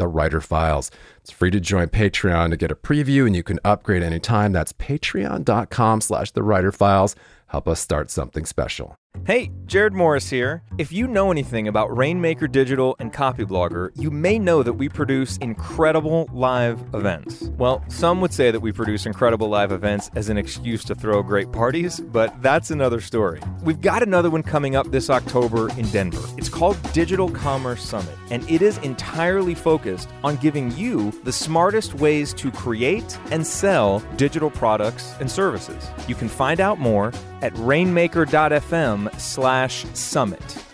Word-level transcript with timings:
the 0.00 0.08
writer 0.08 0.40
files. 0.40 0.90
It's 1.20 1.30
free 1.30 1.50
to 1.50 1.60
join 1.60 1.88
Patreon 1.88 2.50
to 2.50 2.56
get 2.56 2.72
a 2.72 2.74
preview 2.74 3.26
and 3.26 3.36
you 3.36 3.42
can 3.42 3.60
upgrade 3.64 4.02
anytime. 4.02 4.50
That's 4.52 4.72
patreon.com 4.72 6.00
slash 6.00 6.30
the 6.32 6.42
writer 6.42 6.72
files. 6.72 7.14
Help 7.48 7.68
us 7.68 7.80
start 7.80 8.10
something 8.10 8.46
special. 8.46 8.96
Hey, 9.26 9.50
Jerod 9.66 9.92
Morris 9.92 10.30
here. 10.30 10.62
If 10.78 10.92
you 10.92 11.06
know 11.06 11.30
anything 11.32 11.66
about 11.66 11.94
Rainmaker 11.94 12.46
Digital 12.46 12.94
and 13.00 13.12
Copyblogger, 13.12 13.90
you 13.96 14.10
may 14.10 14.38
know 14.38 14.62
that 14.62 14.72
we 14.72 14.88
produce 14.88 15.36
incredible 15.38 16.28
live 16.32 16.80
events. 16.94 17.42
Well, 17.58 17.84
some 17.88 18.20
would 18.20 18.32
say 18.32 18.50
that 18.52 18.60
we 18.60 18.70
produce 18.70 19.06
incredible 19.06 19.48
live 19.48 19.72
events 19.72 20.10
as 20.14 20.28
an 20.28 20.38
excuse 20.38 20.84
to 20.84 20.94
throw 20.94 21.22
great 21.24 21.50
parties, 21.50 22.00
but 22.00 22.40
that's 22.40 22.70
another 22.70 23.00
story. 23.00 23.40
We've 23.62 23.80
got 23.80 24.02
another 24.04 24.30
one 24.30 24.44
coming 24.44 24.76
up 24.76 24.90
this 24.90 25.10
October 25.10 25.68
in 25.70 25.88
Denver. 25.90 26.26
It's 26.38 26.48
called 26.48 26.80
Digital 26.92 27.28
Commerce 27.28 27.82
Summit, 27.82 28.16
and 28.30 28.48
it 28.48 28.62
is 28.62 28.78
entirely 28.78 29.56
focused 29.56 29.89
on 30.24 30.36
giving 30.36 30.70
you 30.76 31.10
the 31.24 31.32
smartest 31.32 31.94
ways 31.94 32.32
to 32.34 32.50
create 32.50 33.18
and 33.30 33.46
sell 33.46 34.00
digital 34.16 34.50
products 34.50 35.14
and 35.20 35.30
services. 35.30 35.88
You 36.08 36.14
can 36.14 36.28
find 36.28 36.60
out 36.60 36.78
more 36.78 37.12
at 37.42 37.56
rainmaker.fm 37.58 39.20
slash 39.20 39.84
summit. 39.94 40.64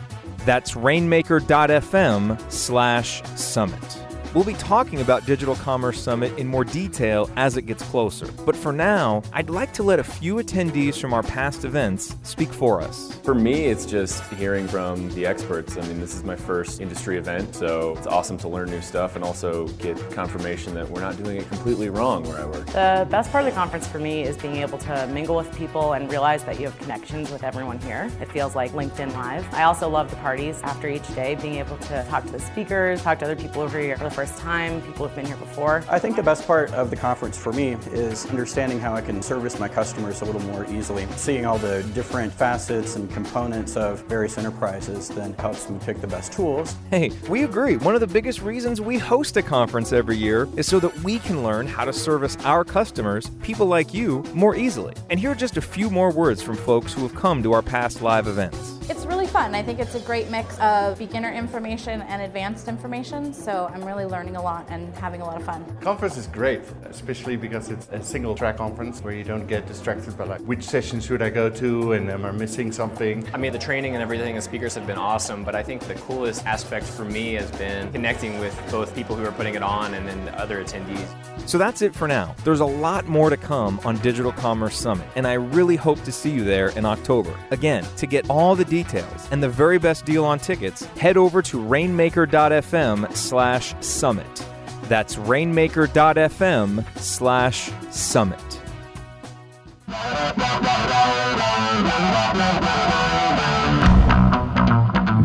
That's 0.44 0.76
rainmaker.fm 0.76 2.52
slash 2.52 3.22
summit. 3.36 4.05
We'll 4.36 4.44
be 4.44 4.52
talking 4.52 5.00
about 5.00 5.24
Digital 5.24 5.56
Commerce 5.56 5.98
Summit 5.98 6.38
in 6.38 6.46
more 6.46 6.62
detail 6.62 7.30
as 7.36 7.56
it 7.56 7.62
gets 7.62 7.82
closer. 7.84 8.30
But 8.44 8.54
for 8.54 8.70
now, 8.70 9.22
I'd 9.32 9.48
like 9.48 9.72
to 9.72 9.82
let 9.82 9.98
a 9.98 10.04
few 10.04 10.34
attendees 10.34 11.00
from 11.00 11.14
our 11.14 11.22
past 11.22 11.64
events 11.64 12.14
speak 12.22 12.52
for 12.52 12.82
us. 12.82 13.18
For 13.24 13.34
me, 13.34 13.64
it's 13.64 13.86
just 13.86 14.22
hearing 14.34 14.68
from 14.68 15.08
the 15.14 15.24
experts. 15.24 15.78
I 15.78 15.80
mean, 15.86 16.00
this 16.00 16.14
is 16.14 16.22
my 16.22 16.36
first 16.36 16.82
industry 16.82 17.16
event, 17.16 17.54
so 17.54 17.94
it's 17.96 18.06
awesome 18.06 18.36
to 18.36 18.48
learn 18.48 18.68
new 18.68 18.82
stuff 18.82 19.16
and 19.16 19.24
also 19.24 19.68
get 19.78 19.96
confirmation 20.10 20.74
that 20.74 20.86
we're 20.90 21.00
not 21.00 21.16
doing 21.16 21.38
it 21.38 21.48
completely 21.48 21.88
wrong 21.88 22.22
where 22.24 22.38
I 22.38 22.44
work. 22.44 22.66
The 22.66 23.08
best 23.10 23.32
part 23.32 23.46
of 23.46 23.50
the 23.50 23.56
conference 23.56 23.86
for 23.86 24.00
me 24.00 24.20
is 24.20 24.36
being 24.36 24.56
able 24.56 24.76
to 24.80 25.06
mingle 25.06 25.36
with 25.36 25.50
people 25.56 25.94
and 25.94 26.10
realize 26.10 26.44
that 26.44 26.60
you 26.60 26.66
have 26.66 26.78
connections 26.78 27.30
with 27.30 27.42
everyone 27.42 27.78
here. 27.78 28.10
It 28.20 28.30
feels 28.30 28.54
like 28.54 28.72
LinkedIn 28.72 29.14
Live. 29.14 29.46
I 29.54 29.62
also 29.62 29.88
love 29.88 30.10
the 30.10 30.16
parties 30.16 30.60
after 30.62 30.90
each 30.90 31.08
day, 31.14 31.36
being 31.36 31.54
able 31.54 31.78
to 31.78 32.04
talk 32.10 32.26
to 32.26 32.32
the 32.32 32.40
speakers, 32.40 33.00
talk 33.02 33.18
to 33.20 33.24
other 33.24 33.34
people 33.34 33.62
over 33.62 33.80
here 33.80 33.96
for 33.96 34.04
the 34.04 34.10
first 34.10 34.25
time, 34.32 34.80
people 34.82 35.06
who've 35.06 35.14
been 35.14 35.26
here 35.26 35.36
before. 35.36 35.84
I 35.88 35.98
think 35.98 36.16
the 36.16 36.22
best 36.22 36.46
part 36.46 36.72
of 36.72 36.90
the 36.90 36.96
conference 36.96 37.36
for 37.38 37.52
me 37.52 37.76
is 37.92 38.26
understanding 38.26 38.80
how 38.80 38.94
I 38.94 39.00
can 39.00 39.22
service 39.22 39.58
my 39.58 39.68
customers 39.68 40.22
a 40.22 40.24
little 40.24 40.40
more 40.42 40.66
easily. 40.70 41.06
Seeing 41.16 41.46
all 41.46 41.58
the 41.58 41.82
different 41.94 42.32
facets 42.32 42.96
and 42.96 43.10
components 43.10 43.76
of 43.76 44.02
various 44.04 44.38
enterprises 44.38 45.08
then 45.08 45.32
helps 45.34 45.70
me 45.70 45.78
pick 45.84 46.00
the 46.00 46.06
best 46.06 46.32
tools. 46.32 46.74
Hey, 46.90 47.10
we 47.28 47.44
agree. 47.44 47.76
One 47.76 47.94
of 47.94 48.00
the 48.00 48.06
biggest 48.06 48.42
reasons 48.42 48.80
we 48.80 48.98
host 48.98 49.36
a 49.36 49.42
conference 49.42 49.92
every 49.92 50.16
year 50.16 50.48
is 50.56 50.66
so 50.66 50.80
that 50.80 50.94
we 51.00 51.18
can 51.20 51.42
learn 51.42 51.66
how 51.66 51.84
to 51.84 51.92
service 51.92 52.36
our 52.44 52.64
customers, 52.64 53.30
people 53.42 53.66
like 53.66 53.94
you, 53.94 54.24
more 54.34 54.56
easily. 54.56 54.94
And 55.10 55.20
here 55.20 55.30
are 55.30 55.34
just 55.34 55.56
a 55.56 55.62
few 55.62 55.90
more 55.90 56.10
words 56.10 56.42
from 56.42 56.56
folks 56.56 56.92
who 56.92 57.02
have 57.02 57.14
come 57.14 57.42
to 57.42 57.52
our 57.52 57.62
past 57.62 58.02
live 58.02 58.26
events. 58.26 58.78
It's 58.90 59.05
really 59.26 59.44
fun. 59.44 59.54
I 59.54 59.62
think 59.62 59.80
it's 59.80 59.94
a 59.94 60.00
great 60.00 60.30
mix 60.30 60.58
of 60.58 60.98
beginner 60.98 61.32
information 61.32 62.02
and 62.02 62.22
advanced 62.22 62.68
information, 62.68 63.32
so 63.32 63.70
I'm 63.72 63.84
really 63.84 64.04
learning 64.04 64.36
a 64.36 64.42
lot 64.42 64.66
and 64.68 64.94
having 64.96 65.20
a 65.20 65.24
lot 65.24 65.36
of 65.36 65.44
fun. 65.44 65.64
Conference 65.80 66.16
is 66.16 66.26
great, 66.26 66.60
especially 66.84 67.36
because 67.36 67.70
it's 67.70 67.88
a 67.90 68.02
single 68.02 68.34
track 68.34 68.58
conference 68.58 69.00
where 69.00 69.14
you 69.14 69.24
don't 69.24 69.46
get 69.46 69.66
distracted 69.66 70.16
by 70.16 70.24
like 70.24 70.40
which 70.42 70.62
session 70.62 71.00
should 71.00 71.22
I 71.22 71.30
go 71.30 71.50
to 71.50 71.92
and 71.92 72.10
am 72.10 72.24
I 72.24 72.30
missing 72.30 72.70
something. 72.70 73.28
I 73.34 73.38
mean, 73.38 73.52
the 73.52 73.58
training 73.58 73.94
and 73.94 74.02
everything, 74.02 74.36
the 74.36 74.42
speakers 74.42 74.74
have 74.74 74.86
been 74.86 74.98
awesome, 74.98 75.44
but 75.44 75.54
I 75.54 75.62
think 75.62 75.82
the 75.82 75.94
coolest 75.94 76.46
aspect 76.46 76.86
for 76.86 77.04
me 77.04 77.34
has 77.34 77.50
been 77.52 77.90
connecting 77.92 78.38
with 78.38 78.54
both 78.70 78.94
people 78.94 79.16
who 79.16 79.24
are 79.24 79.32
putting 79.32 79.54
it 79.54 79.62
on 79.62 79.94
and 79.94 80.06
then 80.06 80.24
the 80.24 80.38
other 80.38 80.62
attendees. 80.62 81.08
So 81.48 81.58
that's 81.58 81.82
it 81.82 81.94
for 81.94 82.08
now. 82.08 82.34
There's 82.44 82.60
a 82.60 82.66
lot 82.66 83.06
more 83.06 83.30
to 83.30 83.36
come 83.36 83.80
on 83.84 83.98
Digital 83.98 84.32
Commerce 84.32 84.76
Summit, 84.76 85.06
and 85.14 85.26
I 85.26 85.34
really 85.34 85.76
hope 85.76 86.02
to 86.02 86.12
see 86.12 86.30
you 86.30 86.44
there 86.44 86.70
in 86.70 86.84
October. 86.84 87.36
Again, 87.50 87.84
to 87.98 88.06
get 88.06 88.28
all 88.28 88.56
the 88.56 88.64
details 88.64 89.15
and 89.30 89.42
the 89.42 89.48
very 89.48 89.78
best 89.78 90.04
deal 90.04 90.24
on 90.24 90.38
tickets, 90.38 90.84
head 90.96 91.16
over 91.16 91.42
to 91.42 91.60
rainmaker.fm 91.60 93.14
slash 93.16 93.74
summit. 93.80 94.46
That's 94.84 95.18
rainmaker.fm 95.18 96.98
slash 96.98 97.70
summit. 97.90 98.40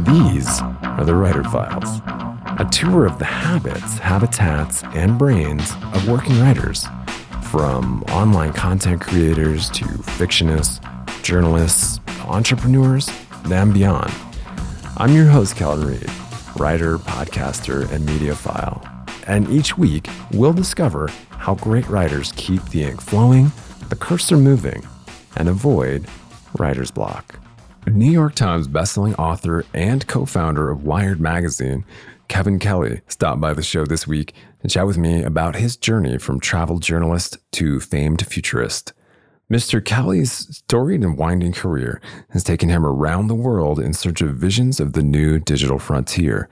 These 0.06 0.62
are 0.62 1.06
the 1.06 1.16
Writer 1.16 1.44
Files, 1.44 2.02
a 2.60 2.68
tour 2.72 3.06
of 3.06 3.18
the 3.20 3.26
habits, 3.26 3.98
habitats, 3.98 4.84
and 4.96 5.18
brains 5.18 5.72
of 5.94 6.08
working 6.08 6.40
writers, 6.40 6.86
from 7.44 8.04
online 8.04 8.54
content 8.54 9.02
creators 9.02 9.70
to 9.72 9.86
fictionists, 9.86 10.82
journalists, 11.22 12.00
entrepreneurs, 12.26 13.10
and 13.50 13.74
beyond. 13.74 14.14
I'm 14.98 15.14
your 15.14 15.28
host, 15.28 15.56
Kelton 15.56 15.88
Reid, 15.88 16.10
writer, 16.58 16.98
podcaster, 16.98 17.90
and 17.92 18.08
mediophile. 18.08 18.88
And 19.28 19.50
each 19.50 19.78
week, 19.78 20.10
we'll 20.32 20.54
discover 20.54 21.10
how 21.30 21.56
great 21.56 21.88
writers 21.88 22.34
keep 22.36 22.64
the 22.66 22.84
ink 22.84 23.02
flowing, 23.02 23.52
the 23.90 23.96
cursor 23.96 24.38
moving, 24.38 24.86
and 25.38 25.50
avoid 25.50 26.06
writer's 26.60 26.92
block. 26.92 27.40
New 27.88 28.12
York 28.12 28.36
Times 28.36 28.68
bestselling 28.68 29.18
author 29.18 29.66
and 29.74 30.06
co 30.08 30.26
founder 30.26 30.70
of 30.70 30.84
Wired 30.84 31.20
Magazine, 31.20 31.84
Kevin 32.28 32.60
Kelly, 32.60 33.02
stopped 33.08 33.42
by 33.42 33.54
the 33.54 33.64
show 33.64 33.86
this 33.86 34.06
week 34.06 34.34
and 34.62 34.72
chat 34.72 34.86
with 34.86 34.98
me 34.98 35.24
about 35.24 35.56
his 35.56 35.76
journey 35.76 36.18
from 36.18 36.40
travel 36.40 36.80
journalist 36.80 37.38
to 37.54 37.80
famed 37.80 38.26
futurist. 38.26 38.94
Mr. 39.52 39.84
Kelly's 39.84 40.32
storied 40.32 41.04
and 41.04 41.18
winding 41.18 41.52
career 41.52 42.00
has 42.30 42.42
taken 42.42 42.70
him 42.70 42.86
around 42.86 43.28
the 43.28 43.36
world 43.36 43.82
in 43.82 43.92
search 43.92 44.22
of 44.22 44.38
visions 44.38 44.80
of 44.80 44.94
the 44.94 45.04
new 45.04 45.40
digital 45.40 45.78
frontier. 45.78 46.48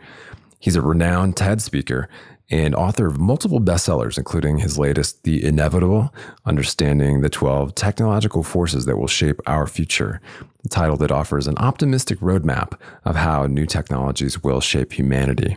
He's 0.60 0.76
a 0.76 0.82
renowned 0.82 1.38
TED 1.38 1.62
speaker 1.62 2.10
and 2.52 2.76
author 2.76 3.08
of 3.08 3.18
multiple 3.18 3.62
bestsellers, 3.62 4.18
including 4.18 4.58
his 4.58 4.78
latest, 4.78 5.24
The 5.24 5.42
Inevitable 5.46 6.14
Understanding 6.46 7.22
the 7.22 7.30
12 7.30 7.74
Technological 7.74 8.44
Forces 8.44 8.86
That 8.86 8.98
Will 8.98 9.08
Shape 9.08 9.40
Our 9.48 9.66
Future, 9.66 10.20
a 10.66 10.68
title 10.68 10.98
that 10.98 11.12
offers 11.12 11.48
an 11.48 11.58
optimistic 11.58 12.20
roadmap 12.20 12.78
of 13.06 13.16
how 13.16 13.46
new 13.46 13.66
technologies 13.66 14.44
will 14.44 14.60
shape 14.60 14.92
humanity. 14.92 15.56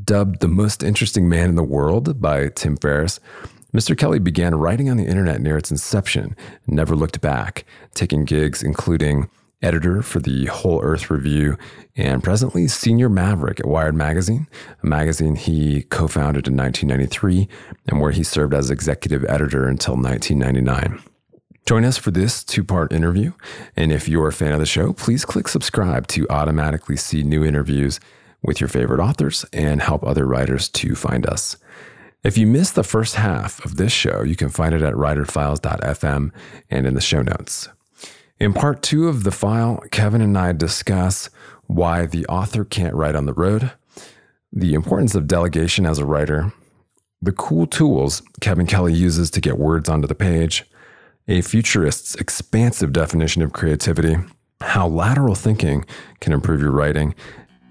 Dubbed 0.00 0.38
the 0.38 0.48
most 0.48 0.84
interesting 0.84 1.28
man 1.28 1.48
in 1.48 1.56
the 1.56 1.64
world 1.64 2.20
by 2.20 2.50
Tim 2.50 2.76
Ferriss, 2.76 3.18
Mr. 3.74 3.96
Kelly 3.96 4.18
began 4.18 4.54
writing 4.54 4.90
on 4.90 4.98
the 4.98 5.06
internet 5.06 5.40
near 5.40 5.56
its 5.56 5.70
inception 5.70 6.36
never 6.66 6.94
looked 6.94 7.22
back, 7.22 7.64
taking 7.94 8.24
gigs 8.24 8.62
including 8.62 9.30
editor 9.62 10.02
for 10.02 10.20
the 10.20 10.46
Whole 10.46 10.82
Earth 10.82 11.10
Review, 11.10 11.56
and 11.96 12.22
presently 12.22 12.68
senior 12.68 13.08
maverick 13.08 13.60
at 13.60 13.66
Wired 13.66 13.94
Magazine, 13.94 14.46
a 14.82 14.86
magazine 14.86 15.36
he 15.36 15.84
co 15.84 16.06
founded 16.06 16.48
in 16.48 16.56
1993 16.56 17.48
and 17.86 18.00
where 18.00 18.10
he 18.10 18.22
served 18.22 18.52
as 18.52 18.70
executive 18.70 19.24
editor 19.24 19.66
until 19.66 19.94
1999. 19.94 21.02
Join 21.64 21.84
us 21.84 21.96
for 21.96 22.10
this 22.10 22.42
two 22.44 22.64
part 22.64 22.92
interview. 22.92 23.32
And 23.76 23.92
if 23.92 24.08
you're 24.08 24.28
a 24.28 24.32
fan 24.32 24.52
of 24.52 24.58
the 24.58 24.66
show, 24.66 24.92
please 24.92 25.24
click 25.24 25.48
subscribe 25.48 26.08
to 26.08 26.28
automatically 26.28 26.96
see 26.96 27.22
new 27.22 27.44
interviews 27.44 28.00
with 28.42 28.60
your 28.60 28.68
favorite 28.68 29.00
authors 29.00 29.46
and 29.52 29.80
help 29.80 30.04
other 30.04 30.26
writers 30.26 30.68
to 30.68 30.94
find 30.96 31.24
us. 31.24 31.56
If 32.24 32.38
you 32.38 32.46
missed 32.46 32.76
the 32.76 32.84
first 32.84 33.16
half 33.16 33.64
of 33.64 33.76
this 33.76 33.90
show, 33.90 34.22
you 34.22 34.36
can 34.36 34.48
find 34.48 34.74
it 34.74 34.82
at 34.82 34.94
writerfiles.fm 34.94 36.30
and 36.70 36.86
in 36.86 36.94
the 36.94 37.00
show 37.00 37.20
notes. 37.22 37.68
In 38.38 38.52
part 38.52 38.80
two 38.80 39.08
of 39.08 39.24
the 39.24 39.32
file, 39.32 39.82
Kevin 39.90 40.20
and 40.20 40.38
I 40.38 40.52
discuss 40.52 41.30
why 41.66 42.06
the 42.06 42.24
author 42.26 42.64
can't 42.64 42.94
write 42.94 43.16
on 43.16 43.26
the 43.26 43.32
road, 43.32 43.72
the 44.52 44.74
importance 44.74 45.16
of 45.16 45.26
delegation 45.26 45.84
as 45.84 45.98
a 45.98 46.04
writer, 46.04 46.52
the 47.20 47.32
cool 47.32 47.66
tools 47.66 48.22
Kevin 48.40 48.66
Kelly 48.66 48.94
uses 48.94 49.28
to 49.32 49.40
get 49.40 49.58
words 49.58 49.88
onto 49.88 50.06
the 50.06 50.14
page, 50.14 50.64
a 51.26 51.40
futurist's 51.40 52.14
expansive 52.16 52.92
definition 52.92 53.42
of 53.42 53.52
creativity, 53.52 54.16
how 54.60 54.86
lateral 54.86 55.34
thinking 55.34 55.84
can 56.20 56.32
improve 56.32 56.60
your 56.60 56.70
writing, 56.70 57.16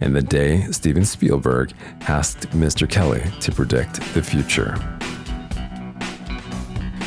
and 0.01 0.15
the 0.15 0.21
day 0.21 0.63
Steven 0.71 1.06
Spielberg 1.06 1.71
asked 2.01 2.50
Mr. 2.50 2.89
Kelly 2.89 3.24
to 3.39 3.51
predict 3.51 4.01
the 4.13 4.21
future. 4.21 4.75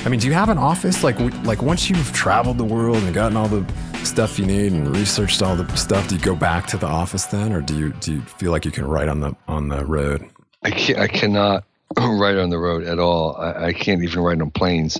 I 0.04 0.08
mean, 0.08 0.20
do 0.20 0.26
you 0.26 0.34
have 0.34 0.48
an 0.48 0.58
office 0.58 1.02
like 1.02 1.18
like 1.44 1.62
once 1.62 1.90
you've 1.90 2.12
traveled 2.12 2.58
the 2.58 2.64
world 2.64 2.98
and 2.98 3.14
gotten 3.14 3.36
all 3.36 3.48
the 3.48 3.64
stuff 4.04 4.38
you 4.38 4.46
need 4.46 4.72
and 4.72 4.94
researched 4.94 5.42
all 5.42 5.56
the 5.56 5.76
stuff, 5.76 6.08
do 6.08 6.16
you 6.16 6.20
go 6.20 6.36
back 6.36 6.66
to 6.68 6.76
the 6.76 6.86
office 6.86 7.24
then, 7.26 7.52
or 7.52 7.60
do 7.60 7.76
you 7.76 7.92
do 8.00 8.14
you 8.14 8.20
feel 8.22 8.50
like 8.50 8.64
you 8.64 8.70
can 8.70 8.86
write 8.86 9.08
on 9.08 9.20
the 9.20 9.34
on 9.48 9.68
the 9.68 9.84
road? 9.84 10.28
I 10.62 10.70
can't. 10.70 10.98
I 10.98 11.08
cannot 11.08 11.64
write 11.98 12.36
on 12.36 12.50
the 12.50 12.58
road 12.58 12.84
at 12.84 12.98
all. 12.98 13.36
I, 13.36 13.66
I 13.66 13.72
can't 13.72 14.02
even 14.02 14.20
write 14.20 14.40
on 14.40 14.50
planes. 14.50 14.98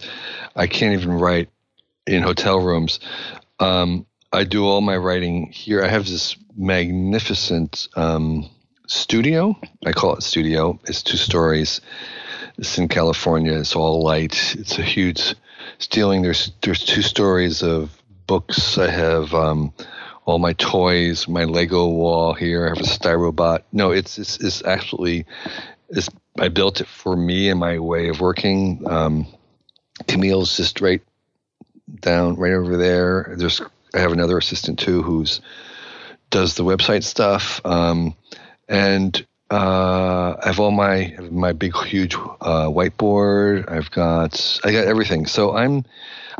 I 0.57 0.67
can't 0.67 0.95
even 0.95 1.13
write 1.13 1.51
in 2.07 2.23
hotel 2.23 2.61
rooms. 2.61 3.01
Um, 3.61 4.07
I 4.33 4.45
do 4.45 4.65
all 4.67 4.81
my 4.81 4.97
writing 4.97 5.53
here. 5.53 5.85
I 5.85 5.89
have 5.89 6.07
this 6.07 6.37
magnificent 6.57 7.89
um, 7.97 8.49
studio. 8.87 9.57
I 9.85 9.93
call 9.93 10.15
it 10.15 10.23
studio. 10.23 10.79
It's 10.87 11.03
two 11.03 11.17
stories. 11.17 11.81
It's 12.59 12.79
in 12.79 12.89
California. 12.89 13.55
It's 13.55 13.75
all 13.75 14.03
light. 14.03 14.55
It's 14.57 14.79
a 14.79 14.83
huge 14.83 15.35
ceiling. 15.79 16.23
There's 16.23 16.53
there's 16.63 16.85
two 16.85 17.03
stories 17.03 17.63
of 17.63 17.91
books. 18.27 18.79
I 18.79 18.91
have 18.91 19.35
um, 19.35 19.73
all 20.25 20.39
my 20.39 20.53
toys, 20.55 21.29
my 21.29 21.45
Lego 21.45 21.89
wall 21.89 22.35
here. 22.35 22.67
I 22.67 22.69
have 22.71 22.79
a 22.79 22.89
Styrobot. 22.89 23.63
No, 23.73 23.91
it's 23.91 24.19
it's, 24.19 24.39
it's 24.41 24.63
absolutely. 24.63 25.27
It's, 25.89 26.09
I 26.39 26.49
built 26.49 26.81
it 26.81 26.89
for 26.89 27.17
me 27.17 27.49
and 27.49 27.61
my 27.61 27.79
way 27.79 28.09
of 28.09 28.21
working. 28.21 28.83
Um, 28.87 29.27
Camille's 30.09 30.57
just 30.57 30.81
right 30.81 31.03
down, 32.01 32.37
right 32.37 32.53
over 32.53 32.77
there. 32.77 33.35
There's 33.37 33.61
I 33.95 34.01
have 34.01 34.13
another 34.13 34.39
assistant 34.39 34.79
too 34.79 35.03
who's 35.03 35.41
does 36.35 36.55
the 36.55 36.65
website 36.65 37.05
stuff, 37.05 37.61
um, 37.65 38.17
and 38.69 39.25
uh, 39.53 40.35
I 40.43 40.47
have 40.47 40.59
all 40.59 40.73
my 40.73 41.17
my 41.31 41.53
big 41.53 41.77
huge 41.77 42.17
uh, 42.17 42.67
whiteboard. 42.67 43.71
I've 43.71 43.89
got 43.93 44.61
I 44.65 44.73
got 44.73 44.85
everything. 44.85 45.27
So 45.27 45.55
I'm 45.57 45.85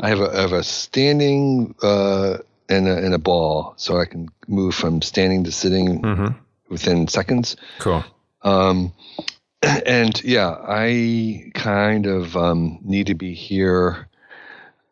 I 0.01 0.09
have 0.09 0.19
a, 0.19 0.37
I 0.37 0.41
have 0.41 0.51
a 0.51 0.63
standing 0.63 1.75
uh, 1.81 2.39
and 2.67 2.89
a, 2.89 2.97
and 2.97 3.13
a 3.13 3.17
ball, 3.17 3.73
so 3.77 3.97
I 3.97 4.05
can 4.05 4.27
move 4.49 4.75
from 4.75 5.01
standing 5.01 5.45
to 5.45 5.51
sitting 5.51 6.01
Mm-hmm. 6.01 6.27
within 6.67 7.07
seconds. 7.07 7.55
Cool. 7.79 8.03
Um, 8.41 8.91
and 9.85 10.21
yeah, 10.25 10.57
I 10.61 11.51
kind 11.53 12.05
of 12.05 12.35
um, 12.35 12.79
need 12.83 13.07
to 13.07 13.15
be 13.15 13.33
here 13.33 14.09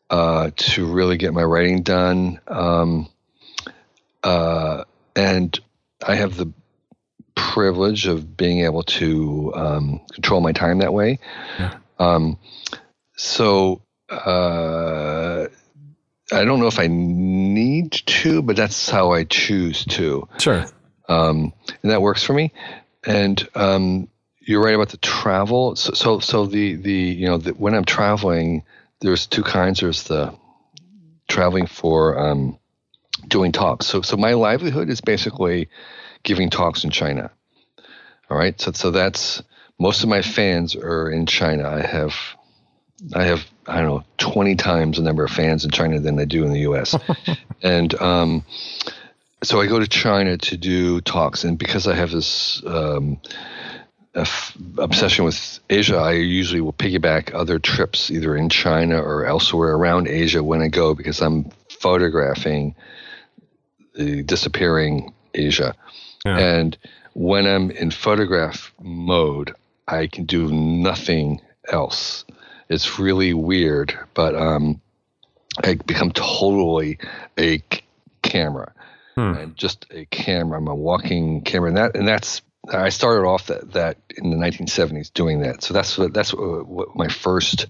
uh, 0.10 0.52
to 0.56 0.86
really 0.86 1.18
get 1.18 1.34
my 1.34 1.44
writing 1.44 1.82
done. 1.82 2.40
Um, 2.48 3.10
uh, 4.24 4.86
and 5.16 5.60
I 6.06 6.16
have 6.16 6.38
the 6.38 6.52
privilege 7.36 8.08
of 8.08 8.36
being 8.38 8.62
able 8.62 8.84
to 8.84 9.54
um, 9.56 10.02
control 10.14 10.42
my 10.42 10.52
time 10.52 10.80
that 10.80 10.94
way. 10.94 11.20
Yeah. 11.60 11.78
Um, 12.00 12.38
so 13.16 13.82
uh, 14.10 15.48
I 16.32 16.46
don't 16.46 16.60
know 16.60 16.68
if 16.68 16.80
I 16.80 16.88
need 16.88 17.92
to, 17.92 18.42
but 18.42 18.56
that's 18.56 18.90
how 18.90 19.12
I 19.12 19.24
choose 19.24 19.86
to 19.86 20.28
Sure. 20.40 20.66
um, 21.10 21.54
and 21.82 21.92
that 21.92 22.02
works 22.02 22.24
for 22.24 22.34
me. 22.34 22.52
And 23.06 23.48
um, 23.56 24.08
you're 24.40 24.64
right 24.64 24.76
about 24.76 24.90
the 24.90 24.98
travel. 24.98 25.76
So, 25.76 25.94
so, 25.94 26.20
so 26.20 26.46
the 26.46 26.76
the 26.76 26.92
you 26.92 27.28
know 27.28 27.38
the, 27.38 27.52
when 27.52 27.74
I'm 27.74 27.86
traveling, 27.86 28.64
there's 29.02 29.28
two 29.28 29.44
kinds. 29.44 29.80
There's 29.82 30.04
the 30.04 30.34
traveling 31.28 31.68
for 31.68 32.18
um, 32.18 32.58
doing 33.28 33.52
talks. 33.52 33.86
So, 33.86 34.02
so 34.02 34.18
my 34.18 34.34
livelihood 34.34 34.90
is 34.90 35.02
basically 35.02 35.70
giving 36.24 36.50
talks 36.50 36.84
in 36.84 36.90
China. 36.90 37.32
All 38.30 38.38
right. 38.38 38.60
So, 38.60 38.72
so 38.72 38.92
that's 38.92 39.44
most 39.80 40.04
of 40.04 40.10
my 40.10 40.22
fans 40.22 40.76
are 40.76 41.10
in 41.10 41.26
China. 41.26 41.68
I 41.70 41.82
have, 41.82 42.16
I 43.14 43.24
have, 43.26 43.46
I 43.68 43.82
don't 43.82 43.88
know, 43.88 44.04
20 44.18 44.56
times 44.56 44.98
the 44.98 45.04
number 45.04 45.24
of 45.24 45.32
fans 45.32 45.66
in 45.66 45.72
China 45.72 46.00
than 46.00 46.20
I 46.20 46.26
do 46.26 46.44
in 46.44 46.52
the 46.52 46.62
U.S. 46.62 46.96
and 47.62 47.94
um, 48.02 48.46
so 49.44 49.60
I 49.60 49.68
go 49.68 49.80
to 49.80 49.88
China 49.88 50.38
to 50.38 50.58
do 50.58 51.02
talks, 51.02 51.44
and 51.44 51.58
because 51.58 51.86
I 51.86 51.96
have 51.96 52.12
this 52.12 52.64
um, 52.66 53.20
f- 54.16 54.58
obsession 54.78 55.26
with 55.26 55.60
Asia, 55.70 55.98
I 55.98 56.14
usually 56.14 56.62
will 56.62 56.74
piggyback 56.74 57.34
other 57.34 57.60
trips 57.60 58.10
either 58.10 58.36
in 58.38 58.50
China 58.50 59.02
or 59.02 59.26
elsewhere 59.26 59.76
around 59.76 60.08
Asia 60.08 60.42
when 60.44 60.62
I 60.62 60.70
go 60.70 60.96
because 60.96 61.22
I'm 61.22 61.52
photographing 61.70 62.76
disappearing 63.94 65.14
Asia. 65.34 65.76
Yeah. 66.26 66.38
And 66.38 66.78
when 67.14 67.46
I'm 67.46 67.72
in 67.72 67.92
photograph 67.92 68.74
mode, 68.82 69.54
I 69.88 70.08
can 70.08 70.26
do 70.26 70.52
nothing 70.52 71.42
else. 71.72 72.26
It's 72.70 72.98
really 72.98 73.34
weird, 73.34 73.98
but 74.14 74.36
um, 74.36 74.82
I 75.64 75.76
become 75.76 76.12
totally 76.12 76.98
a 77.38 77.58
c- 77.58 77.82
camera 78.22 78.74
Hmm. 79.16 79.34
and 79.36 79.56
just 79.56 79.86
a 79.92 80.06
camera. 80.06 80.58
I'm 80.58 80.68
a 80.68 80.74
walking 80.74 81.42
camera, 81.44 81.68
and 81.68 81.78
that 81.78 81.96
and 81.96 82.08
that's 82.08 82.42
I 82.72 82.90
started 82.90 83.28
off 83.28 83.48
that 83.48 83.74
that 83.74 83.98
in 84.18 84.32
the 84.32 84.38
1970s 84.38 85.14
doing 85.14 85.42
that. 85.42 85.64
So 85.64 85.74
that's 85.74 85.98
what 85.98 86.14
that's 86.14 86.34
what, 86.34 86.66
what 86.66 86.96
my 86.96 87.08
first 87.10 87.68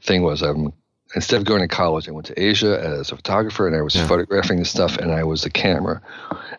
thing 0.00 0.22
was. 0.22 0.40
I'm 0.40 0.72
instead 1.14 1.38
of 1.38 1.44
going 1.44 1.60
to 1.60 1.68
college, 1.68 2.08
I 2.08 2.12
went 2.12 2.26
to 2.26 2.42
Asia 2.42 2.80
as 2.80 3.12
a 3.12 3.16
photographer, 3.16 3.66
and 3.66 3.76
I 3.76 3.82
was 3.82 3.94
Yeah. 3.94 4.06
photographing 4.06 4.58
the 4.58 4.64
stuff, 4.64 4.96
and 4.96 5.12
I 5.12 5.24
was 5.24 5.44
a 5.44 5.50
camera, 5.50 6.00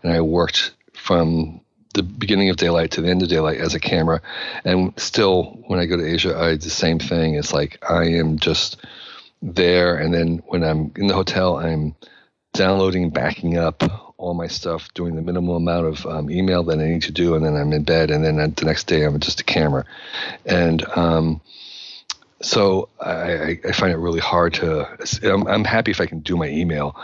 and 0.02 0.12
I 0.14 0.22
worked 0.22 0.72
from 0.94 1.62
the 1.94 2.04
beginning 2.04 2.50
of 2.50 2.58
daylight 2.58 2.92
to 2.92 3.02
the 3.02 3.10
end 3.10 3.22
of 3.22 3.30
daylight 3.30 3.60
as 3.60 3.76
a 3.76 3.80
camera, 3.80 4.22
and 4.66 4.94
still 4.98 5.60
when 5.68 5.80
I 5.80 5.86
go 5.86 5.98
to 5.98 6.06
Asia, 6.06 6.38
I 6.38 6.52
do 6.52 6.58
the 6.58 6.70
same 6.70 7.00
thing. 7.00 7.36
It's 7.36 7.54
like 7.54 7.78
I 7.88 8.06
am 8.06 8.40
just 8.40 8.78
there, 9.42 9.96
and 9.98 10.14
then 10.14 10.42
when 10.48 10.64
I'm 10.64 10.92
in 10.96 11.08
the 11.08 11.14
hotel, 11.14 11.58
I'm 11.58 11.96
downloading, 12.54 13.10
backing 13.10 13.58
up 13.58 13.84
all 14.18 14.34
my 14.34 14.48
stuff, 14.48 14.94
doing 14.94 15.16
the 15.16 15.22
minimal 15.22 15.56
amount 15.58 15.86
of 15.86 16.06
um, 16.06 16.30
email 16.30 16.64
that 16.64 16.80
I 16.80 16.86
need 16.86 17.02
to 17.04 17.12
do, 17.12 17.36
and 17.36 17.46
then 17.46 17.56
I'm 17.56 17.74
in 17.74 17.84
bed, 17.84 18.10
and 18.10 18.24
then 18.24 18.38
the 18.38 18.66
next 18.66 18.86
day 18.88 19.04
I'm 19.04 19.20
just 19.20 19.42
a 19.42 19.44
camera, 19.44 19.86
and 20.46 20.86
um, 20.96 21.42
so 22.44 22.90
I, 23.00 23.60
I- 23.66 23.72
find 23.72 23.92
it 23.92 23.98
really 23.98 24.20
hard 24.20 24.54
to. 24.56 24.88
I'm, 25.24 25.48
I'm 25.48 25.64
happy 25.64 25.92
if 25.92 26.00
I 26.02 26.06
can 26.06 26.20
do 26.20 26.38
my 26.38 26.48
email. 26.48 26.96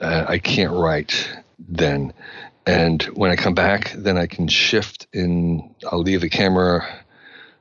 Uh, 0.00 0.24
I 0.28 0.38
can't 0.38 0.72
write 0.72 1.28
then, 1.68 2.12
and 2.66 3.02
when 3.14 3.30
I 3.30 3.36
come 3.36 3.54
back, 3.54 3.92
then 3.96 4.16
I 4.16 4.26
can 4.26 4.48
shift 4.48 5.06
in. 5.12 5.74
I'll 5.90 6.00
leave 6.02 6.20
the 6.22 6.30
camera 6.30 6.86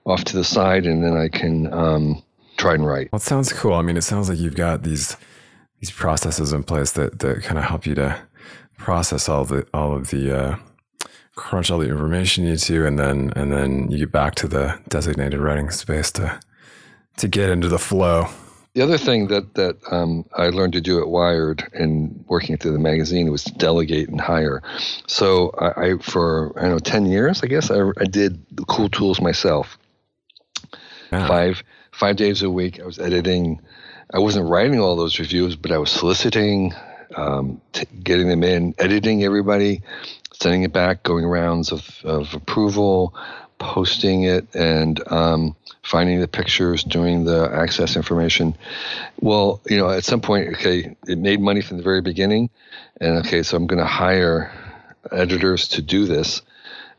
off 0.05 0.23
to 0.25 0.37
the 0.37 0.43
side, 0.43 0.85
and 0.85 1.03
then 1.03 1.17
I 1.17 1.27
can 1.29 1.71
um, 1.73 2.23
try 2.57 2.73
and 2.75 2.85
write. 2.85 3.11
Well, 3.11 3.17
it 3.17 3.23
sounds 3.23 3.51
cool. 3.51 3.73
I 3.73 3.81
mean, 3.81 3.97
it 3.97 4.03
sounds 4.03 4.29
like 4.29 4.39
you've 4.39 4.55
got 4.55 4.83
these 4.83 5.17
these 5.79 5.91
processes 5.91 6.53
in 6.53 6.63
place 6.63 6.91
that 6.93 7.19
that 7.19 7.43
kind 7.43 7.57
of 7.57 7.65
help 7.65 7.85
you 7.85 7.95
to 7.95 8.21
process 8.77 9.27
all 9.29 9.45
the 9.45 9.65
all 9.73 9.95
of 9.95 10.09
the 10.09 10.37
uh, 10.37 10.55
crunch 11.35 11.71
all 11.71 11.79
the 11.79 11.89
information 11.89 12.43
you 12.43 12.51
need 12.51 12.59
to, 12.59 12.85
and 12.85 12.99
then 12.99 13.31
and 13.35 13.51
then 13.51 13.89
you 13.91 13.97
get 13.99 14.11
back 14.11 14.35
to 14.35 14.47
the 14.47 14.79
designated 14.89 15.39
writing 15.39 15.69
space 15.71 16.11
to 16.11 16.39
to 17.17 17.27
get 17.27 17.49
into 17.49 17.67
the 17.67 17.79
flow. 17.79 18.27
The 18.73 18.81
other 18.81 18.97
thing 18.97 19.27
that 19.27 19.53
that 19.53 19.77
um, 19.91 20.25
I 20.35 20.49
learned 20.49 20.73
to 20.73 20.81
do 20.81 20.99
at 20.99 21.07
Wired 21.07 21.63
and 21.73 22.25
working 22.27 22.57
through 22.57 22.73
the 22.73 22.79
magazine 22.79 23.29
was 23.31 23.43
to 23.43 23.53
delegate 23.53 24.09
and 24.09 24.19
hire. 24.19 24.63
So 25.05 25.51
I, 25.59 25.85
I 25.85 25.97
for 25.99 26.53
I 26.57 26.63
don't 26.63 26.71
know 26.71 26.79
ten 26.79 27.05
years, 27.05 27.43
I 27.43 27.47
guess 27.47 27.69
I, 27.69 27.81
I 27.99 28.05
did 28.05 28.43
the 28.51 28.65
cool 28.65 28.89
tools 28.89 29.21
myself. 29.21 29.77
Five 31.11 31.63
five 31.91 32.15
days 32.15 32.41
a 32.41 32.49
week, 32.49 32.79
I 32.79 32.85
was 32.85 32.97
editing. 32.97 33.61
I 34.11 34.19
wasn't 34.19 34.49
writing 34.49 34.79
all 34.79 34.95
those 34.95 35.19
reviews, 35.19 35.55
but 35.55 35.71
I 35.71 35.77
was 35.77 35.91
soliciting, 35.91 36.73
um, 37.15 37.61
t- 37.71 37.85
getting 38.03 38.27
them 38.27 38.43
in, 38.43 38.73
editing 38.77 39.23
everybody, 39.23 39.81
sending 40.33 40.63
it 40.63 40.73
back, 40.73 41.03
going 41.03 41.25
rounds 41.25 41.71
of, 41.71 41.99
of 42.03 42.33
approval, 42.33 43.15
posting 43.63 44.23
it, 44.23 44.53
and 44.53 45.01
um, 45.11 45.55
finding 45.81 46.19
the 46.19 46.27
pictures, 46.27 46.83
doing 46.83 47.25
the 47.25 47.49
access 47.51 47.95
information. 47.95 48.55
Well, 49.19 49.61
you 49.67 49.77
know, 49.77 49.89
at 49.89 50.03
some 50.03 50.21
point, 50.21 50.49
okay, 50.55 50.95
it 51.07 51.17
made 51.17 51.39
money 51.39 51.61
from 51.61 51.77
the 51.77 51.83
very 51.83 52.01
beginning, 52.01 52.49
and 52.99 53.25
okay, 53.25 53.43
so 53.43 53.57
I'm 53.57 53.67
going 53.67 53.79
to 53.79 53.85
hire 53.85 54.51
editors 55.11 55.69
to 55.69 55.81
do 55.81 56.05
this, 56.05 56.41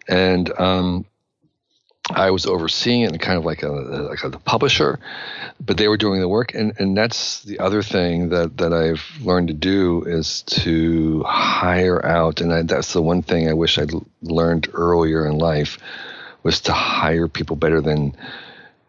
and 0.09 0.51
um, 0.59 1.05
I 2.11 2.31
was 2.31 2.45
overseeing 2.45 3.03
it 3.03 3.13
and 3.13 3.21
kind 3.21 3.39
of 3.39 3.45
like 3.45 3.63
a 3.63 3.69
like 3.69 4.25
a 4.25 4.31
publisher, 4.31 4.99
but 5.59 5.79
they 5.79 5.89
were 5.89 5.97
doing 5.97 6.21
the 6.21 6.29
work. 6.29 6.55
And 6.55 6.75
and 6.79 6.97
that's 6.97 7.43
the 7.45 7.61
other 7.61 7.83
thing 7.83 8.29
that 8.29 8.59
that 8.59 8.75
I've 8.75 9.05
learned 9.23 9.49
to 9.49 9.55
do 9.55 10.05
is 10.07 10.43
to 10.43 11.23
hire 11.23 12.05
out. 12.05 12.43
And 12.43 12.53
I, 12.53 12.63
that's 12.63 12.93
the 12.93 13.01
one 13.01 13.23
thing 13.23 13.49
I 13.49 13.55
wish 13.55 13.79
I'd 13.79 13.93
learned 14.21 14.69
earlier 14.75 15.27
in 15.27 15.39
life 15.39 15.79
was 16.45 16.61
to 16.61 16.73
hire 16.73 17.27
people 17.27 17.57
better 17.57 17.81
than 17.81 18.15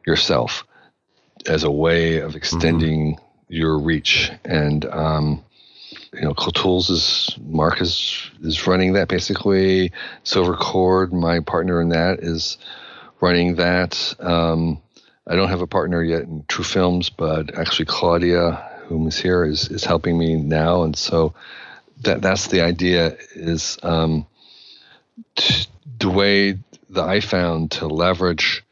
yourself 0.05 0.65
as 1.47 1.63
a 1.63 1.71
way 1.71 2.19
of 2.19 2.35
extending 2.35 3.15
mm-hmm. 3.15 3.53
your 3.53 3.79
reach. 3.79 4.31
And 4.43 4.85
um, 4.85 5.43
you 6.13 6.21
know, 6.21 6.33
Tools 6.33 6.89
is 6.89 7.35
Mark 7.41 7.81
is 7.81 8.29
is 8.43 8.67
running 8.67 8.93
that 8.93 9.07
basically. 9.07 9.91
Silver 10.23 10.55
Cord, 10.55 11.11
my 11.13 11.39
partner 11.39 11.81
in 11.81 11.89
that, 11.89 12.19
is 12.19 12.57
running 13.21 13.55
that. 13.55 14.13
Um, 14.19 14.81
I 15.27 15.35
don't 15.35 15.49
have 15.49 15.61
a 15.61 15.67
partner 15.67 16.03
yet 16.03 16.23
in 16.23 16.45
True 16.47 16.63
Films, 16.63 17.09
but 17.09 17.57
actually 17.57 17.85
Claudia, 17.85 18.83
whom 18.83 19.07
is 19.07 19.17
here, 19.17 19.43
is 19.43 19.69
is 19.69 19.83
helping 19.83 20.17
me 20.17 20.35
now, 20.35 20.83
and 20.83 20.95
so 20.95 21.33
that 22.01 22.21
that's 22.21 22.47
the 22.47 22.61
idea. 22.61 23.17
Is 23.33 23.77
um, 23.83 24.27
t- 25.35 25.65
the 25.99 26.09
way 26.09 26.59
that 26.95 27.07
I 27.07 27.19
found 27.19 27.71
to 27.71 27.87
leverage 27.87 28.63